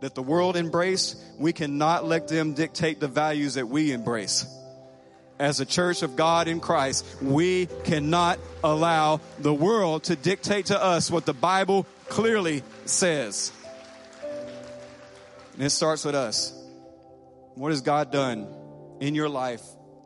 that 0.00 0.14
the 0.14 0.22
world 0.22 0.56
embraced, 0.56 1.16
we 1.38 1.52
cannot 1.52 2.04
let 2.04 2.28
them 2.28 2.54
dictate 2.54 3.00
the 3.00 3.08
values 3.08 3.54
that 3.54 3.68
we 3.68 3.92
embrace. 3.92 4.46
As 5.40 5.58
a 5.58 5.64
church 5.64 6.02
of 6.02 6.16
God 6.16 6.48
in 6.48 6.60
Christ, 6.60 7.06
we 7.22 7.66
cannot 7.84 8.38
allow 8.62 9.20
the 9.38 9.54
world 9.54 10.04
to 10.04 10.14
dictate 10.14 10.66
to 10.66 10.80
us 10.80 11.10
what 11.10 11.24
the 11.24 11.32
Bible 11.32 11.86
clearly 12.10 12.62
says. 12.84 13.50
And 15.54 15.62
it 15.62 15.70
starts 15.70 16.04
with 16.04 16.14
us. 16.14 16.52
What 17.54 17.70
has 17.70 17.80
God 17.80 18.12
done 18.12 18.46
in 19.00 19.14
your 19.14 19.30
life 19.30 19.62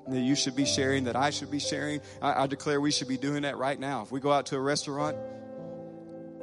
that 0.07 0.20
you 0.20 0.37
should 0.37 0.55
be 0.55 0.66
sharing, 0.66 1.05
that 1.05 1.16
I 1.16 1.30
should 1.30 1.51
be 1.51 1.59
sharing? 1.59 2.01
I, 2.22 2.45
I 2.45 2.47
declare 2.47 2.80
we 2.80 2.93
should 2.93 3.09
be 3.09 3.18
doing 3.18 3.43
that 3.43 3.57
right 3.57 3.78
now. 3.78 4.03
If 4.03 4.12
we 4.12 4.20
go 4.20 4.30
out 4.30 4.47
to 4.47 4.57
a 4.57 4.61
restaurant, 4.61 5.16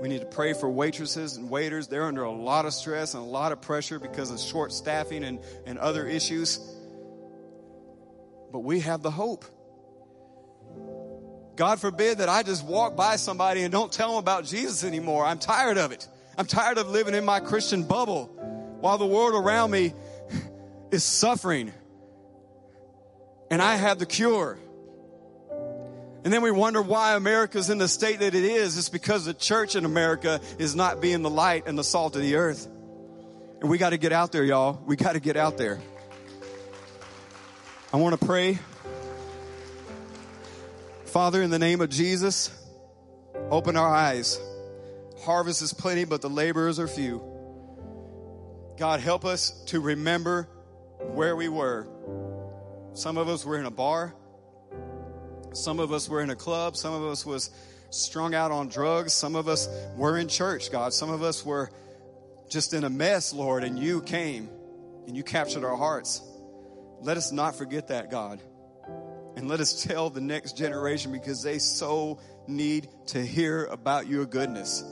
We 0.02 0.10
need 0.10 0.22
to 0.22 0.26
pray 0.26 0.54
for 0.54 0.68
waitresses 0.68 1.38
and 1.38 1.48
waiters. 1.48 1.88
They're 1.88 2.06
under 2.06 2.24
a 2.24 2.32
lot 2.32 2.66
of 2.66 2.74
stress 2.74 3.14
and 3.14 3.22
a 3.22 3.26
lot 3.26 3.52
of 3.52 3.62
pressure 3.62 4.00
because 4.00 4.32
of 4.32 4.39
short 4.39 4.74
staffing 4.74 5.24
and, 5.24 5.39
and 5.68 5.78
other 5.78 6.08
issues. 6.08 6.60
But 8.52 8.60
we 8.60 8.82
have 8.82 9.02
the 9.02 9.12
hope. 9.12 9.45
God 11.56 11.80
forbid 11.80 12.20
that 12.20 12.30
I 12.30 12.43
just 12.43 12.66
walk 12.66 12.95
by 12.95 13.18
somebody 13.18 13.62
and 13.62 13.72
don't 13.72 13.91
tell 13.91 14.10
them 14.10 14.18
about 14.18 14.45
Jesus 14.45 14.84
anymore. 14.84 15.26
I'm 15.26 15.39
tired 15.39 15.78
of 15.78 15.91
it. 15.91 16.08
I'm 16.38 16.45
tired 16.45 16.78
of 16.78 16.89
living 16.89 17.14
in 17.14 17.26
my 17.26 17.39
Christian 17.39 17.84
bubble 17.84 18.26
while 18.80 18.97
the 18.97 19.06
world 19.06 19.36
around 19.36 19.72
me 19.72 19.93
is 20.91 21.04
suffering. 21.04 21.72
And 23.49 23.62
I 23.62 23.76
have 23.76 23.99
the 23.99 24.06
cure. 24.06 24.58
And 26.24 26.32
then 26.32 26.41
we 26.41 26.52
wonder 26.52 26.82
why 26.82 27.16
America's 27.16 27.70
in 27.70 27.80
the 27.80 27.88
state 27.88 28.20
that 28.20 28.34
it 28.34 28.43
is. 28.43 28.78
It's 28.78 28.89
because 28.89 29.26
the 29.26 29.34
church 29.34 29.76
in 29.76 29.86
America 29.86 30.39
is 30.58 30.76
not 30.76 31.02
being 31.02 31.22
the 31.22 31.30
light 31.30 31.64
and 31.68 31.78
the 31.78 31.84
salt 31.84 32.16
of 32.16 32.22
the 32.22 32.36
earth. 32.36 32.68
And 33.60 33.70
we 33.70 33.78
got 33.78 33.89
to 33.89 33.97
get 33.97 34.12
out 34.12 34.32
there, 34.32 34.43
y'all. 34.43 34.82
We 34.86 34.95
got 34.95 35.14
to 35.14 35.20
get 35.20 35.36
out 35.36 35.58
there. 35.58 35.80
I 37.94 37.98
want 37.98 38.18
to 38.18 38.26
pray. 38.26 38.58
Father, 41.04 41.42
in 41.42 41.50
the 41.50 41.60
name 41.60 41.82
of 41.82 41.89
Jesus, 41.89 42.50
open 43.50 43.76
our 43.76 43.94
eyes. 43.94 44.39
Harvest 45.26 45.62
is 45.62 45.74
plenty, 45.74 46.06
but 46.06 46.22
the 46.22 46.30
laborers 46.30 46.80
are 46.80 46.88
few. 46.88 47.22
God, 48.80 49.02
help 49.02 49.26
us 49.26 49.52
to 49.66 49.82
remember 49.82 50.48
where 51.00 51.36
we 51.36 51.50
were. 51.50 51.86
Some 52.94 53.18
of 53.18 53.28
us 53.28 53.44
were 53.44 53.60
in 53.60 53.66
a 53.66 53.72
bar. 53.72 54.16
Some 55.52 55.82
of 55.82 55.92
us 55.92 56.08
were 56.08 56.22
in 56.22 56.30
a 56.30 56.36
club. 56.36 56.78
Some 56.78 56.94
of 56.94 57.04
us 57.04 57.26
was 57.26 57.50
strung 57.89 58.34
out 58.34 58.52
on 58.52 58.70
drugs. 58.70 59.12
Some 59.12 59.36
of 59.36 59.50
us 59.50 59.68
were 59.98 60.18
in 60.18 60.30
church, 60.30 60.72
God. 60.72 60.94
Some 60.94 61.10
of 61.10 61.24
us 61.24 61.46
were 61.46 61.70
just 62.50 62.74
in 62.74 62.86
a 62.86 62.89
mess, 62.89 63.34
Lord, 63.34 63.66
and 63.66 63.78
you 63.78 64.02
came 64.02 64.50
and 65.08 65.18
you 65.18 65.24
captured 65.24 65.66
our 65.66 65.76
hearts. 65.76 66.22
Let 67.02 67.18
us 67.18 67.32
not 67.32 67.56
forget 67.56 67.88
that, 67.88 68.12
God. 68.12 68.39
And 69.36 69.47
let 69.47 69.60
us 69.60 69.84
tell 69.84 70.10
the 70.10 70.22
next 70.22 70.58
generation 70.58 71.12
because 71.12 71.41
they 71.41 71.58
so 71.58 72.20
need 72.47 72.89
to 73.08 73.26
hear 73.26 73.66
about 73.66 74.08
your 74.08 74.26
goodness 74.26 74.84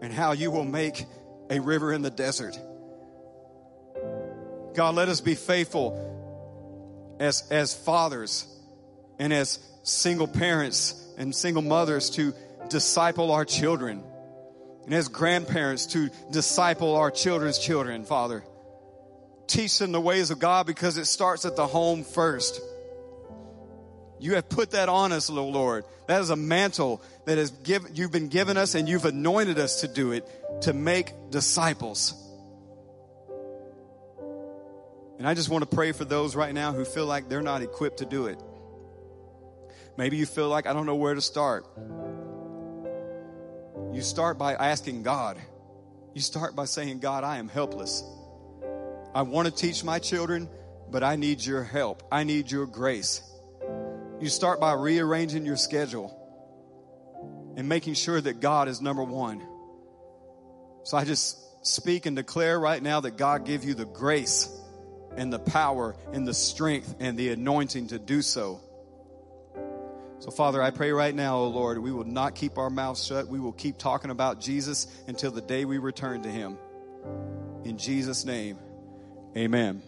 and 0.00 0.12
how 0.12 0.32
you 0.32 0.50
will 0.50 0.64
make 0.64 1.04
a 1.50 1.60
river 1.60 1.92
in 1.92 2.02
the 2.02 2.10
desert. 2.10 2.58
God, 4.74 4.94
let 4.94 5.08
us 5.08 5.20
be 5.20 5.34
faithful 5.34 7.16
as, 7.18 7.44
as 7.50 7.74
fathers 7.74 8.46
and 9.18 9.32
as 9.32 9.58
single 9.82 10.28
parents 10.28 11.04
and 11.18 11.34
single 11.34 11.62
mothers 11.62 12.10
to 12.10 12.32
disciple 12.68 13.32
our 13.32 13.44
children, 13.44 14.02
and 14.84 14.94
as 14.94 15.08
grandparents 15.08 15.86
to 15.86 16.10
disciple 16.30 16.94
our 16.94 17.10
children's 17.10 17.58
children, 17.58 18.04
Father. 18.04 18.44
Teach 19.48 19.78
them 19.78 19.92
the 19.92 20.00
ways 20.00 20.30
of 20.30 20.38
God 20.38 20.66
because 20.66 20.98
it 20.98 21.06
starts 21.06 21.44
at 21.44 21.56
the 21.56 21.66
home 21.66 22.04
first. 22.04 22.60
You 24.20 24.34
have 24.34 24.48
put 24.48 24.72
that 24.72 24.88
on 24.88 25.10
us, 25.10 25.30
Lord. 25.30 25.84
That 26.06 26.20
is 26.20 26.30
a 26.30 26.36
mantle 26.36 27.02
that 27.24 27.38
has 27.38 27.50
given, 27.50 27.94
you've 27.94 28.12
been 28.12 28.28
given 28.28 28.56
us 28.56 28.74
and 28.74 28.88
you've 28.88 29.04
anointed 29.04 29.58
us 29.58 29.80
to 29.80 29.88
do 29.88 30.12
it, 30.12 30.28
to 30.62 30.72
make 30.72 31.12
disciples. 31.30 32.14
And 35.18 35.26
I 35.26 35.34
just 35.34 35.48
want 35.48 35.68
to 35.68 35.74
pray 35.74 35.92
for 35.92 36.04
those 36.04 36.36
right 36.36 36.54
now 36.54 36.72
who 36.72 36.84
feel 36.84 37.06
like 37.06 37.28
they're 37.28 37.42
not 37.42 37.62
equipped 37.62 37.98
to 37.98 38.06
do 38.06 38.26
it. 38.26 38.40
Maybe 39.96 40.16
you 40.16 40.26
feel 40.26 40.48
like 40.48 40.66
I 40.66 40.72
don't 40.72 40.86
know 40.86 40.94
where 40.94 41.14
to 41.14 41.20
start. 41.20 41.66
You 43.92 44.02
start 44.02 44.38
by 44.38 44.54
asking 44.54 45.02
God. 45.02 45.38
You 46.14 46.20
start 46.20 46.54
by 46.54 46.66
saying, 46.66 47.00
God, 47.00 47.24
I 47.24 47.38
am 47.38 47.48
helpless. 47.48 48.04
I 49.14 49.22
want 49.22 49.46
to 49.46 49.54
teach 49.54 49.84
my 49.84 49.98
children, 49.98 50.48
but 50.90 51.02
I 51.02 51.16
need 51.16 51.44
your 51.44 51.64
help. 51.64 52.02
I 52.12 52.24
need 52.24 52.50
your 52.50 52.66
grace. 52.66 53.22
You 54.20 54.28
start 54.28 54.60
by 54.60 54.72
rearranging 54.72 55.46
your 55.46 55.56
schedule 55.56 56.14
and 57.56 57.68
making 57.68 57.94
sure 57.94 58.20
that 58.20 58.40
God 58.40 58.68
is 58.68 58.80
number 58.80 59.02
one. 59.02 59.46
So 60.84 60.96
I 60.96 61.04
just 61.04 61.38
speak 61.66 62.06
and 62.06 62.16
declare 62.16 62.58
right 62.58 62.82
now 62.82 63.00
that 63.00 63.16
God 63.16 63.44
give 63.44 63.64
you 63.64 63.74
the 63.74 63.84
grace 63.84 64.48
and 65.16 65.32
the 65.32 65.38
power 65.38 65.96
and 66.12 66.26
the 66.26 66.34
strength 66.34 66.96
and 67.00 67.18
the 67.18 67.30
anointing 67.30 67.88
to 67.88 67.98
do 67.98 68.22
so. 68.22 68.60
So, 70.20 70.32
Father, 70.32 70.60
I 70.60 70.70
pray 70.70 70.90
right 70.90 71.14
now, 71.14 71.38
oh 71.38 71.48
Lord, 71.48 71.78
we 71.78 71.92
will 71.92 72.04
not 72.04 72.34
keep 72.34 72.58
our 72.58 72.70
mouths 72.70 73.04
shut. 73.04 73.28
We 73.28 73.38
will 73.38 73.52
keep 73.52 73.78
talking 73.78 74.10
about 74.10 74.40
Jesus 74.40 74.88
until 75.06 75.30
the 75.30 75.40
day 75.40 75.64
we 75.64 75.78
return 75.78 76.22
to 76.22 76.28
Him. 76.28 76.58
In 77.64 77.78
Jesus' 77.78 78.24
name, 78.24 78.58
amen. 79.38 79.82